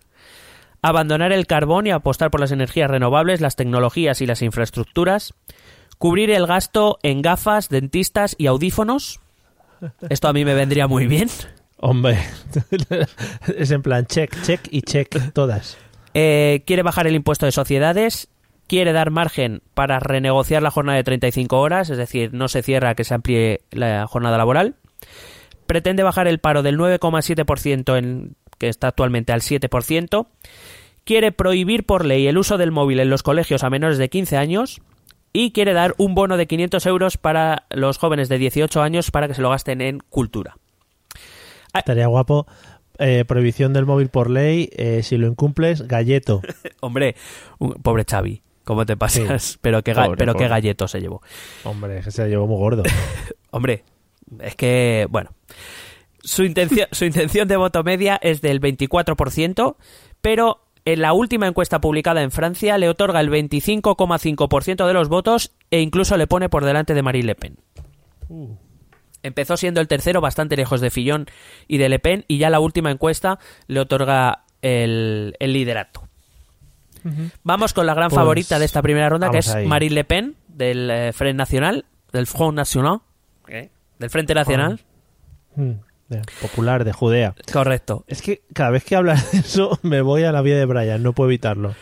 abandonar 0.81 1.31
el 1.31 1.47
carbón 1.47 1.87
y 1.87 1.91
apostar 1.91 2.31
por 2.31 2.39
las 2.39 2.51
energías 2.51 2.89
renovables, 2.89 3.41
las 3.41 3.55
tecnologías 3.55 4.21
y 4.21 4.25
las 4.25 4.41
infraestructuras, 4.41 5.33
cubrir 5.97 6.31
el 6.31 6.47
gasto 6.47 6.97
en 7.03 7.21
gafas, 7.21 7.69
dentistas 7.69 8.35
y 8.37 8.47
audífonos. 8.47 9.19
Esto 10.09 10.27
a 10.27 10.33
mí 10.33 10.43
me 10.43 10.53
vendría 10.53 10.87
muy 10.87 11.07
bien. 11.07 11.29
Hombre, 11.77 12.17
es 13.57 13.71
en 13.71 13.81
plan 13.81 14.05
check, 14.05 14.35
check 14.43 14.61
y 14.71 14.81
check 14.81 15.31
todas. 15.33 15.77
Eh, 16.13 16.63
quiere 16.65 16.83
bajar 16.83 17.07
el 17.07 17.15
impuesto 17.15 17.45
de 17.45 17.51
sociedades, 17.51 18.27
quiere 18.69 18.93
dar 18.93 19.09
margen 19.09 19.61
para 19.73 19.99
renegociar 19.99 20.61
la 20.61 20.71
jornada 20.71 20.97
de 20.97 21.03
35 21.03 21.59
horas, 21.59 21.89
es 21.89 21.97
decir, 21.97 22.33
no 22.33 22.47
se 22.47 22.61
cierra 22.61 22.95
que 22.95 23.03
se 23.03 23.15
amplíe 23.15 23.61
la 23.71 24.07
jornada 24.07 24.37
laboral. 24.37 24.75
Pretende 25.65 26.03
bajar 26.03 26.27
el 26.27 26.39
paro 26.39 26.63
del 26.63 26.77
9,7% 26.77 27.97
en 27.97 28.35
que 28.59 28.69
está 28.69 28.87
actualmente 28.89 29.33
al 29.33 29.41
7%. 29.41 30.27
Quiere 31.03 31.31
prohibir 31.31 31.85
por 31.85 32.05
ley 32.05 32.27
el 32.27 32.37
uso 32.37 32.57
del 32.57 32.71
móvil 32.71 32.99
en 32.99 33.09
los 33.09 33.23
colegios 33.23 33.63
a 33.63 33.69
menores 33.69 33.97
de 33.97 34.09
15 34.09 34.37
años 34.37 34.81
y 35.33 35.51
quiere 35.51 35.73
dar 35.73 35.95
un 35.97 36.13
bono 36.13 36.37
de 36.37 36.45
500 36.45 36.85
euros 36.85 37.17
para 37.17 37.65
los 37.71 37.97
jóvenes 37.97 38.29
de 38.29 38.37
18 38.37 38.81
años 38.81 39.09
para 39.09 39.27
que 39.27 39.33
se 39.33 39.41
lo 39.41 39.49
gasten 39.49 39.81
en 39.81 39.99
cultura. 40.09 40.57
Estaría 41.73 42.07
guapo. 42.07 42.45
eh, 42.99 43.25
prohibición 43.25 43.73
del 43.73 43.85
móvil 43.85 44.09
por 44.09 44.29
ley. 44.29 44.69
eh, 44.73 45.01
si 45.03 45.17
lo 45.17 45.27
incumples, 45.27 45.87
galleto. 45.87 46.41
Hombre, 46.81 47.15
pobre 47.81 48.05
Xavi, 48.09 48.41
¿cómo 48.69 48.85
te 48.85 48.95
pasas? 48.95 49.57
pero 49.61 49.81
qué, 49.81 49.95
Pobre, 49.95 50.15
pero 50.15 50.35
qué 50.35 50.47
galleto 50.47 50.87
se 50.87 51.01
llevó. 51.01 51.23
Hombre, 51.63 52.01
que 52.01 52.11
se 52.11 52.27
llevó 52.27 52.45
muy 52.45 52.57
gordo. 52.57 52.83
Hombre, 53.49 53.83
es 54.41 54.55
que, 54.55 55.07
bueno, 55.09 55.31
su 56.21 56.43
intención, 56.43 56.87
su 56.91 57.05
intención 57.05 57.47
de 57.47 57.57
voto 57.57 57.83
media 57.83 58.19
es 58.21 58.41
del 58.41 58.61
24%, 58.61 59.75
pero 60.21 60.67
en 60.85 61.01
la 61.01 61.13
última 61.13 61.47
encuesta 61.47 61.81
publicada 61.81 62.21
en 62.21 62.29
Francia 62.29 62.77
le 62.77 62.89
otorga 62.89 63.21
el 63.21 63.31
25,5% 63.31 64.85
de 64.85 64.93
los 64.93 65.09
votos 65.09 65.51
e 65.71 65.81
incluso 65.81 66.15
le 66.15 66.27
pone 66.27 66.47
por 66.47 66.63
delante 66.63 66.93
de 66.93 67.01
Marine 67.01 67.25
Le 67.25 67.35
Pen. 67.35 67.57
Empezó 69.23 69.57
siendo 69.57 69.81
el 69.81 69.87
tercero, 69.87 70.21
bastante 70.21 70.55
lejos 70.55 70.79
de 70.79 70.91
Fillon 70.91 71.25
y 71.67 71.79
de 71.79 71.89
Le 71.89 71.97
Pen, 71.97 72.23
y 72.27 72.37
ya 72.37 72.51
la 72.51 72.59
última 72.59 72.91
encuesta 72.91 73.39
le 73.65 73.79
otorga 73.79 74.43
el, 74.61 75.35
el 75.39 75.53
liderato. 75.53 76.08
Vamos 77.43 77.73
con 77.73 77.85
la 77.85 77.93
gran 77.93 78.09
Pues, 78.09 78.15
favorita 78.19 78.59
de 78.59 78.65
esta 78.65 78.81
primera 78.81 79.09
ronda, 79.09 79.29
que 79.29 79.39
es 79.39 79.49
ahí. 79.49 79.65
Marine 79.67 79.95
Le 79.95 80.03
Pen, 80.03 80.35
del 80.47 80.89
eh, 80.89 81.13
Front 81.13 81.35
Nacional, 81.35 81.85
del 82.11 82.27
Front 82.27 82.55
National, 82.55 82.99
del 83.47 84.09
Frente 84.09 84.33
Nacional. 84.33 84.79
Mm, 85.55 85.71
de- 86.09 86.21
Popular, 86.41 86.83
de 86.83 86.93
Judea. 86.93 87.35
Correcto. 87.51 88.03
Es 88.07 88.21
que 88.21 88.41
cada 88.53 88.71
vez 88.71 88.83
que 88.83 88.95
hablas 88.95 89.31
de 89.31 89.39
eso 89.39 89.77
me 89.83 90.01
voy 90.01 90.23
a 90.23 90.31
la 90.31 90.41
vida 90.41 90.57
de 90.57 90.65
Brian, 90.65 91.03
no 91.03 91.13
puedo 91.13 91.29
evitarlo. 91.29 91.75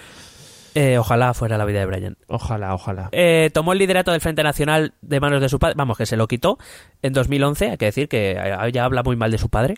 Eh, 0.75 0.99
ojalá 0.99 1.33
fuera 1.33 1.57
la 1.57 1.65
vida 1.65 1.79
de 1.79 1.87
Brian. 1.87 2.17
Ojalá, 2.27 2.75
ojalá. 2.75 3.09
Eh, 3.11 3.49
tomó 3.51 3.73
el 3.73 3.79
liderato 3.79 4.11
del 4.11 4.21
Frente 4.21 4.43
Nacional 4.43 4.93
de 5.01 5.19
manos 5.19 5.41
de 5.41 5.49
su 5.49 5.57
padre, 5.57 5.73
vamos, 5.75 5.97
que 5.97 6.05
se 6.05 6.15
lo 6.17 6.27
quitó 6.27 6.59
en 7.01 7.13
2011, 7.13 7.71
hay 7.71 7.77
que 7.77 7.85
decir 7.85 8.07
que 8.07 8.33
eh, 8.37 8.71
ya 8.71 8.83
habla 8.85 9.01
muy 9.01 9.15
mal 9.15 9.31
de 9.31 9.39
su 9.39 9.49
padre. 9.49 9.73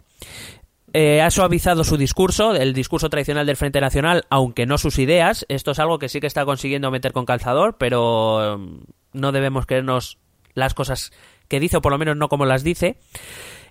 Eh, 0.93 1.21
ha 1.21 1.29
suavizado 1.29 1.83
su 1.83 1.97
discurso, 1.97 2.55
el 2.55 2.73
discurso 2.73 3.09
tradicional 3.09 3.45
del 3.45 3.57
Frente 3.57 3.79
Nacional, 3.79 4.25
aunque 4.29 4.65
no 4.65 4.77
sus 4.77 4.97
ideas. 4.97 5.45
Esto 5.49 5.71
es 5.71 5.79
algo 5.79 5.99
que 5.99 6.09
sí 6.09 6.19
que 6.19 6.27
está 6.27 6.45
consiguiendo 6.45 6.89
meter 6.89 7.13
con 7.13 7.25
calzador, 7.25 7.77
pero 7.77 8.55
eh, 8.55 8.79
no 9.13 9.31
debemos 9.31 9.65
creernos 9.65 10.17
las 10.53 10.73
cosas 10.73 11.11
que 11.47 11.59
dice, 11.59 11.77
o 11.77 11.81
por 11.81 11.91
lo 11.91 11.97
menos 11.97 12.17
no 12.17 12.27
como 12.27 12.45
las 12.45 12.63
dice. 12.63 12.97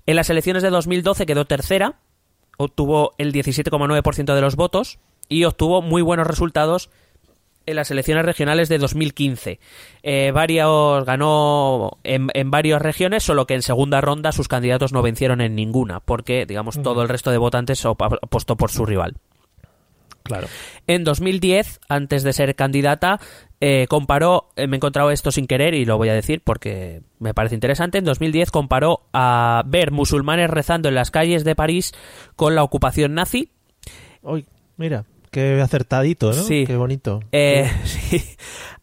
En 0.06 0.16
las 0.16 0.30
elecciones 0.30 0.62
de 0.62 0.70
2012 0.70 1.26
quedó 1.26 1.44
tercera, 1.44 1.98
obtuvo 2.56 3.14
el 3.18 3.32
17,9% 3.32 4.34
de 4.34 4.40
los 4.40 4.56
votos 4.56 4.98
y 5.28 5.44
obtuvo 5.44 5.82
muy 5.82 6.02
buenos 6.02 6.26
resultados 6.26 6.90
en 7.68 7.76
las 7.76 7.90
elecciones 7.90 8.24
regionales 8.24 8.68
de 8.68 8.78
2015. 8.78 9.60
Eh, 10.02 10.30
varios 10.32 11.04
ganó 11.04 11.98
en, 12.02 12.28
en 12.34 12.50
varias 12.50 12.80
regiones, 12.80 13.22
solo 13.22 13.46
que 13.46 13.54
en 13.54 13.62
segunda 13.62 14.00
ronda 14.00 14.32
sus 14.32 14.48
candidatos 14.48 14.92
no 14.92 15.02
vencieron 15.02 15.40
en 15.40 15.54
ninguna, 15.54 16.00
porque 16.00 16.46
digamos 16.46 16.82
todo 16.82 17.02
el 17.02 17.08
resto 17.08 17.30
de 17.30 17.38
votantes 17.38 17.84
apostó 17.84 18.56
por 18.56 18.70
su 18.70 18.86
rival. 18.86 19.16
Claro. 20.22 20.46
En 20.86 21.04
2010, 21.04 21.80
antes 21.88 22.22
de 22.22 22.32
ser 22.32 22.54
candidata, 22.54 23.18
eh, 23.60 23.86
comparó, 23.88 24.50
eh, 24.56 24.66
me 24.66 24.76
he 24.76 24.78
encontrado 24.78 25.10
esto 25.10 25.30
sin 25.30 25.46
querer 25.46 25.74
y 25.74 25.84
lo 25.84 25.96
voy 25.96 26.10
a 26.10 26.14
decir 26.14 26.42
porque 26.44 27.02
me 27.18 27.34
parece 27.34 27.54
interesante, 27.54 27.98
en 27.98 28.04
2010 28.04 28.50
comparó 28.50 29.06
a 29.12 29.62
ver 29.66 29.90
musulmanes 29.90 30.50
rezando 30.50 30.88
en 30.88 30.94
las 30.94 31.10
calles 31.10 31.44
de 31.44 31.56
París 31.56 31.92
con 32.36 32.54
la 32.54 32.62
ocupación 32.62 33.14
nazi. 33.14 33.50
Uy, 34.22 34.46
mira, 34.76 35.06
qué 35.30 35.60
acertadito, 35.60 36.28
¿no? 36.28 36.42
Sí. 36.42 36.64
Qué 36.66 36.76
bonito. 36.76 37.20
Eh, 37.32 37.70
sí. 37.84 38.22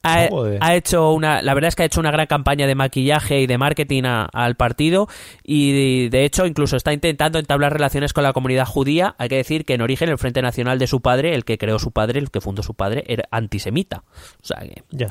ha, 0.04 0.76
hecho 0.76 1.12
una, 1.14 1.42
la 1.42 1.54
verdad 1.54 1.70
es 1.70 1.76
que 1.76 1.84
ha 1.84 1.86
hecho 1.88 2.00
una 2.00 2.12
gran 2.12 2.28
campaña 2.28 2.68
de 2.68 2.76
maquillaje 2.76 3.42
y 3.42 3.48
de 3.48 3.58
marketing 3.58 4.04
a- 4.06 4.26
al 4.26 4.56
partido 4.56 5.08
y 5.44 6.10
de 6.10 6.26
hecho 6.26 6.46
incluso 6.46 6.78
está 6.78 6.94
intentando 6.94 7.40
entablar 7.40 7.74
relaciones 7.74 8.14
con 8.14 8.24
la 8.24 8.34
comunidad 8.34 8.66
judía. 8.66 9.16
Hay 9.18 9.30
que 9.30 9.38
decir 9.38 9.66
que 9.66 9.74
en 9.74 9.82
origen 9.82 10.10
el 10.10 10.18
Frente 10.18 10.42
Nacional 10.42 10.78
de 10.80 10.88
su 10.88 11.02
padre, 11.02 11.34
el 11.34 11.44
que 11.46 11.58
creó 11.58 11.80
su 11.80 11.92
padre, 11.92 12.20
el 12.20 12.30
que 12.32 12.42
fundó 12.42 12.62
su 12.64 12.74
padre, 12.76 13.04
era 13.08 13.26
antisemita. 13.32 14.04
O 14.42 14.46
sea 14.46 14.60
que 14.62 14.84
Ya. 14.92 15.08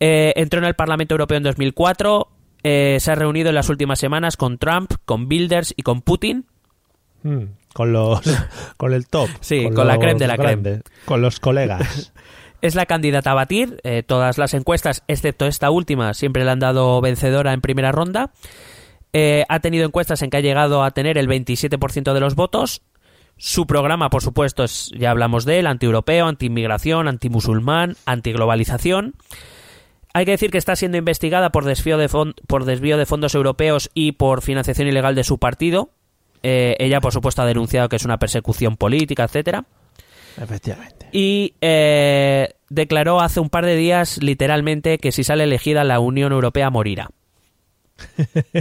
eh, 0.00 0.32
entró 0.36 0.58
en 0.60 0.64
el 0.66 0.74
Parlamento 0.74 1.14
Europeo 1.14 1.36
en 1.36 1.42
2004. 1.44 2.28
eh, 2.66 2.96
se 2.98 3.10
ha 3.12 3.14
reunido 3.14 3.50
en 3.50 3.56
las 3.56 3.68
últimas 3.68 3.98
semanas 3.98 4.38
con 4.38 4.56
Trump, 4.56 4.90
con 5.04 5.28
Bilders 5.28 5.74
y 5.76 5.82
con 5.82 6.00
Putin. 6.00 6.46
Mm, 7.24 7.44
con 7.72 7.92
los 7.92 8.20
con 8.76 8.92
el 8.92 9.08
top. 9.08 9.28
Sí, 9.40 9.68
con 9.74 9.88
la 9.88 9.98
creme 9.98 10.20
de 10.20 10.26
la 10.28 10.36
creme. 10.38 10.80
Con 11.04 11.20
los 11.20 11.40
colegas. 11.40 12.12
Es 12.62 12.74
la 12.74 12.86
candidata 12.86 13.32
a 13.32 13.34
batir. 13.34 13.78
eh, 13.84 14.02
todas 14.02 14.38
las 14.38 14.54
encuestas, 14.54 15.02
excepto 15.06 15.44
esta 15.44 15.70
última, 15.70 16.14
siempre 16.14 16.46
le 16.46 16.50
han 16.50 16.60
dado 16.60 16.98
vencedora 17.02 17.52
en 17.52 17.60
primera 17.60 17.92
ronda. 17.92 18.30
Eh, 19.12 19.44
ha 19.50 19.60
tenido 19.60 19.84
encuestas 19.84 20.22
en 20.22 20.30
que 20.30 20.38
ha 20.38 20.40
llegado 20.40 20.82
a 20.82 20.90
tener 20.92 21.18
el 21.18 21.28
27% 21.28 22.14
de 22.14 22.20
los 22.20 22.34
votos. 22.36 22.80
Su 23.36 23.66
programa, 23.66 24.08
por 24.08 24.22
supuesto, 24.22 24.64
es, 24.64 24.90
ya 24.96 25.10
hablamos 25.10 25.44
de 25.44 25.58
él, 25.58 25.66
antieuropeo, 25.66 26.26
antiinmigración, 26.26 27.06
antimusulmán, 27.06 27.96
antiglobalización. 28.06 29.14
Hay 30.14 30.24
que 30.24 30.30
decir 30.30 30.50
que 30.50 30.56
está 30.56 30.74
siendo 30.74 30.96
investigada 30.96 31.50
por 31.50 31.66
desvío 31.66 31.98
de, 31.98 32.08
por 32.46 32.64
desvío 32.64 32.96
de 32.96 33.04
fondos 33.04 33.34
europeos 33.34 33.90
y 33.92 34.12
por 34.12 34.40
financiación 34.40 34.88
ilegal 34.88 35.14
de 35.14 35.24
su 35.24 35.38
partido. 35.38 35.90
Eh, 36.46 36.76
ella, 36.78 37.00
por 37.00 37.10
supuesto, 37.12 37.40
ha 37.42 37.46
denunciado 37.46 37.88
que 37.88 37.96
es 37.96 38.04
una 38.04 38.18
persecución 38.18 38.76
política, 38.76 39.24
etcétera 39.24 39.64
Efectivamente. 40.40 41.08
y 41.10 41.54
eh, 41.62 42.50
declaró 42.68 43.20
hace 43.20 43.40
un 43.40 43.48
par 43.48 43.64
de 43.64 43.76
días 43.76 44.22
literalmente 44.22 44.98
que 44.98 45.10
si 45.10 45.24
sale 45.24 45.44
elegida 45.44 45.84
la 45.84 46.00
Unión 46.00 46.32
Europea 46.32 46.68
morirá. 46.70 47.08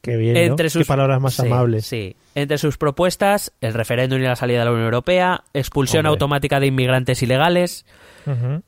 Qué 0.00 0.16
bien, 0.16 0.34
¿no? 0.34 0.40
Entre 0.40 0.70
sus 0.70 0.82
Qué 0.82 0.86
palabras 0.88 1.20
más 1.20 1.34
Sí, 1.34 1.46
amables. 1.46 1.86
Sí. 1.86 2.16
Entre 2.34 2.56
sus 2.58 2.78
propuestas, 2.78 3.52
el 3.60 3.74
referéndum 3.74 4.18
y 4.18 4.22
la 4.22 4.34
salida 4.36 4.60
de 4.60 4.64
la 4.64 4.70
Unión 4.70 4.86
Europea, 4.86 5.44
expulsión 5.52 6.00
Hombre. 6.06 6.10
automática 6.12 6.58
de 6.60 6.66
inmigrantes 6.68 7.22
ilegales, 7.22 7.84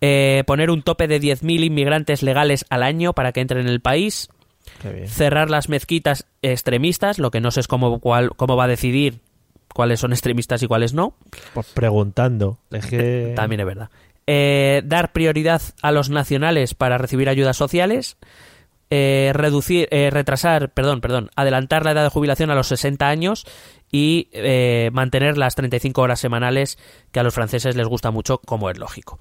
eh, 0.01 0.43
poner 0.47 0.71
un 0.71 0.83
tope 0.83 1.07
de 1.09 1.21
10.000 1.21 1.65
inmigrantes 1.65 2.23
legales 2.23 2.65
al 2.71 2.83
año 2.83 3.13
para 3.15 3.33
que 3.33 3.41
entren 3.41 3.63
en 3.63 3.69
el 3.69 3.81
país. 3.81 4.29
Cerrar 5.09 5.51
las 5.51 5.69
mezquitas 5.69 6.27
extremistas, 6.43 7.19
lo 7.19 7.31
que 7.31 7.41
no 7.41 7.51
sé 7.51 7.61
es 7.61 7.69
cómo, 7.69 7.99
cuál- 8.01 8.31
cómo 8.37 8.57
va 8.57 8.65
a 8.65 8.69
decidir 8.69 9.21
cuáles 9.75 10.01
son 10.01 10.13
extremistas 10.13 10.63
y 10.63 10.67
cuáles 10.67 10.95
no. 10.95 11.15
Pues 11.55 11.67
preguntando. 11.75 12.59
Es 12.71 12.87
que... 12.87 13.33
También 13.37 13.61
es 13.61 13.67
verdad. 13.67 13.91
Eh, 14.27 14.83
dar 14.85 15.13
prioridad 15.13 15.63
a 15.83 15.93
los 15.93 16.11
nacionales 16.11 16.75
para 16.75 16.99
recibir 16.99 17.29
ayudas 17.29 17.57
sociales. 17.57 18.17
eh, 18.91 19.31
reducir, 19.35 19.87
eh, 19.93 20.11
retrasar, 20.11 20.71
perdón, 20.71 21.01
perdón, 21.01 21.31
adelantar 21.37 21.85
la 21.85 21.93
edad 21.93 22.03
de 22.03 22.09
jubilación 22.11 22.51
a 22.51 22.57
los 22.57 22.67
60 22.67 23.09
años 23.09 23.47
y 23.93 24.29
mantener 24.93 25.37
las 25.39 25.55
35 25.57 26.01
horas 26.03 26.19
semanales 26.21 26.79
que 27.13 27.21
a 27.21 27.23
los 27.25 27.35
franceses 27.35 27.75
les 27.77 27.87
gusta 27.87 28.11
mucho, 28.13 28.39
como 28.39 28.69
es 28.71 28.79
lógico. 28.79 29.19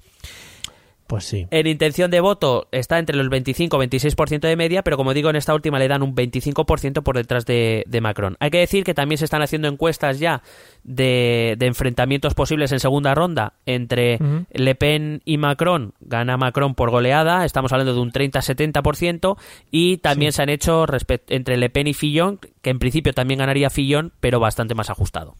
Pues 1.10 1.24
sí. 1.24 1.48
En 1.50 1.66
intención 1.66 2.08
de 2.08 2.20
voto 2.20 2.68
está 2.70 3.00
entre 3.00 3.16
los 3.16 3.26
25-26% 3.26 4.42
de 4.42 4.54
media, 4.54 4.84
pero 4.84 4.96
como 4.96 5.12
digo, 5.12 5.28
en 5.28 5.34
esta 5.34 5.52
última 5.52 5.80
le 5.80 5.88
dan 5.88 6.04
un 6.04 6.14
25% 6.14 7.02
por 7.02 7.16
detrás 7.16 7.44
de, 7.46 7.82
de 7.88 8.00
Macron. 8.00 8.36
Hay 8.38 8.50
que 8.50 8.60
decir 8.60 8.84
que 8.84 8.94
también 8.94 9.18
se 9.18 9.24
están 9.24 9.42
haciendo 9.42 9.66
encuestas 9.66 10.20
ya 10.20 10.44
de, 10.84 11.56
de 11.58 11.66
enfrentamientos 11.66 12.34
posibles 12.34 12.70
en 12.70 12.78
segunda 12.78 13.12
ronda 13.16 13.54
entre. 13.66 14.20
Le 14.52 14.74
Pen 14.76 15.20
y 15.24 15.36
Macron. 15.36 15.94
Gana 15.98 16.36
Macron 16.36 16.76
por 16.76 16.90
goleada, 16.92 17.44
estamos 17.44 17.72
hablando 17.72 17.92
de 17.92 17.98
un 17.98 18.12
30-70%, 18.12 19.36
y 19.72 19.96
también 19.96 20.30
se 20.30 20.42
han 20.42 20.48
hecho 20.48 20.86
entre 21.26 21.56
Le 21.56 21.70
Pen 21.70 21.88
y 21.88 21.94
Fillon, 21.94 22.38
que 22.62 22.70
en 22.70 22.78
principio 22.78 23.12
también 23.12 23.38
ganaría 23.38 23.68
Fillon, 23.68 24.12
pero 24.20 24.38
bastante 24.38 24.76
más 24.76 24.90
ajustado. 24.90 25.34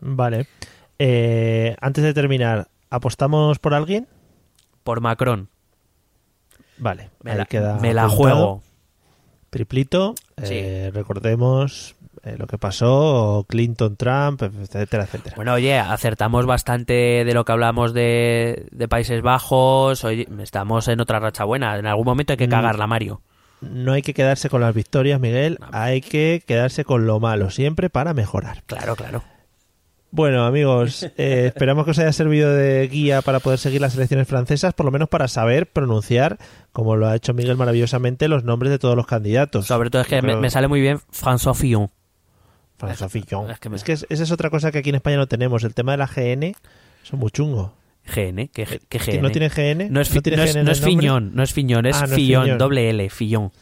Vale. 0.00 0.48
Eh, 0.98 1.76
antes 1.80 2.02
de 2.02 2.12
terminar, 2.12 2.66
¿apostamos 2.90 3.60
por 3.60 3.72
alguien? 3.74 4.08
Por 4.88 5.02
Macron. 5.02 5.50
Vale. 6.78 7.10
Me 7.22 7.32
ahí 7.32 7.36
la, 7.36 7.44
queda 7.44 7.76
me 7.78 7.92
la 7.92 8.04
apuntado. 8.04 8.16
juego. 8.36 8.62
Triplito. 9.50 10.14
Sí. 10.42 10.54
eh, 10.54 10.90
recordemos 10.94 11.94
eh, 12.24 12.36
lo 12.38 12.46
que 12.46 12.56
pasó, 12.56 13.44
Clinton, 13.50 13.96
Trump, 13.96 14.40
etcétera, 14.42 15.04
etcétera. 15.04 15.36
Bueno, 15.36 15.52
oye, 15.52 15.78
acertamos 15.78 16.46
bastante 16.46 16.94
de 17.26 17.34
lo 17.34 17.44
que 17.44 17.52
hablamos 17.52 17.92
de, 17.92 18.66
de 18.70 18.88
Países 18.88 19.20
Bajos. 19.20 20.04
Oye, 20.04 20.26
estamos 20.40 20.88
en 20.88 21.00
otra 21.02 21.18
racha 21.20 21.44
buena. 21.44 21.76
En 21.78 21.84
algún 21.86 22.06
momento 22.06 22.32
hay 22.32 22.38
que 22.38 22.46
Mm. 22.46 22.50
cagarla, 22.50 22.86
Mario. 22.86 23.20
No 23.60 23.92
hay 23.92 24.00
que 24.00 24.14
quedarse 24.14 24.48
con 24.48 24.62
las 24.62 24.74
victorias, 24.74 25.20
Miguel. 25.20 25.58
Hay 25.70 26.00
que 26.00 26.42
quedarse 26.46 26.86
con 26.86 27.06
lo 27.06 27.20
malo 27.20 27.50
siempre 27.50 27.90
para 27.90 28.14
mejorar. 28.14 28.62
Claro, 28.64 28.96
claro. 28.96 29.22
Bueno, 30.10 30.46
amigos, 30.46 31.02
eh, 31.18 31.44
esperamos 31.48 31.84
que 31.84 31.90
os 31.90 31.98
haya 31.98 32.12
servido 32.12 32.52
de 32.54 32.88
guía 32.88 33.20
para 33.22 33.40
poder 33.40 33.58
seguir 33.58 33.80
las 33.80 33.94
elecciones 33.94 34.26
francesas, 34.26 34.72
por 34.72 34.86
lo 34.86 34.92
menos 34.92 35.08
para 35.08 35.28
saber 35.28 35.66
pronunciar, 35.70 36.38
como 36.72 36.96
lo 36.96 37.06
ha 37.08 37.14
hecho 37.16 37.34
Miguel 37.34 37.56
maravillosamente, 37.56 38.26
los 38.28 38.42
nombres 38.44 38.70
de 38.70 38.78
todos 38.78 38.96
los 38.96 39.06
candidatos. 39.06 39.66
Sobre 39.66 39.90
todo 39.90 40.02
es 40.02 40.08
que 40.08 40.16
me, 40.16 40.28
Pero- 40.28 40.40
me 40.40 40.50
sale 40.50 40.66
muy 40.68 40.80
bien 40.80 40.98
François 41.12 41.54
Fillon. 41.54 41.90
François 42.80 43.08
Fillon. 43.10 43.50
Es 43.50 43.58
que 43.60 43.68
me- 43.68 43.76
Es 43.76 43.84
que 43.84 43.92
es- 43.92 44.06
esa 44.08 44.22
es 44.22 44.30
otra 44.32 44.48
cosa 44.50 44.70
que 44.72 44.78
aquí 44.78 44.88
en 44.88 44.94
España 44.96 45.16
no 45.18 45.26
tenemos. 45.26 45.62
El 45.64 45.74
tema 45.74 45.92
de 45.92 45.98
la 45.98 46.06
GN, 46.06 46.54
es 47.04 47.12
muy 47.12 47.30
chungo. 47.30 47.74
GN, 48.06 48.48
¿qué, 48.48 48.64
qué 48.64 48.78
¿Que 48.88 48.98
GN? 48.98 49.20
¿No 49.22 49.30
tiene 49.30 49.50
GN? 49.50 49.90
No 49.90 50.00
es, 50.00 50.08
tiene 50.08 50.36
no 50.38 50.42
es- 50.44 50.54
GN 50.54 50.64
no 50.64 50.72
es? 50.72 50.80
Fiñón, 50.80 51.34
no 51.34 51.42
es 51.42 51.52
Fiñón, 51.52 51.84
es 51.84 51.96
Ah, 51.96 52.00
no 52.06 52.06
es 52.06 52.14
Fillon, 52.14 52.44
Fillon. 52.44 52.58
doble 52.58 52.88
L, 52.88 53.10
Fillon. 53.10 53.52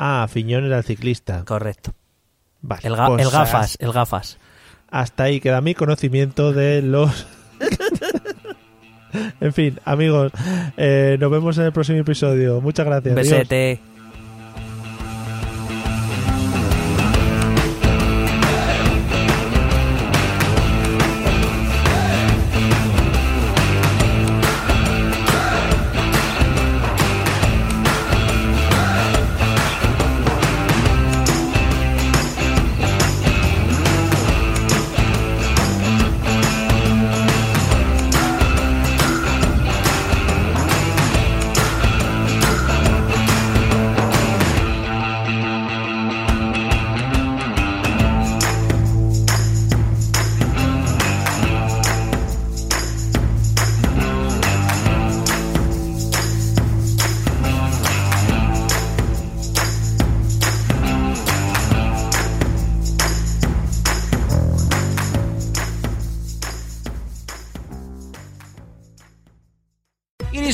Ah, 0.00 0.26
Fiñón 0.28 0.64
era 0.64 0.78
el 0.78 0.84
ciclista. 0.84 1.44
Correcto. 1.44 1.92
Vale, 2.62 2.80
El, 2.82 2.94
ga- 2.96 3.06
pues 3.06 3.22
el 3.24 3.30
gafas, 3.30 3.76
el 3.78 3.92
gafas. 3.92 4.38
Hasta 4.90 5.24
ahí 5.24 5.40
queda 5.40 5.60
mi 5.60 5.74
conocimiento 5.74 6.52
de 6.52 6.82
los... 6.82 7.26
en 9.40 9.52
fin, 9.52 9.78
amigos, 9.84 10.32
eh, 10.76 11.16
nos 11.20 11.30
vemos 11.30 11.58
en 11.58 11.64
el 11.64 11.72
próximo 11.72 11.98
episodio. 11.98 12.60
Muchas 12.60 12.86
gracias. 12.86 13.16
Adiós. 13.16 13.97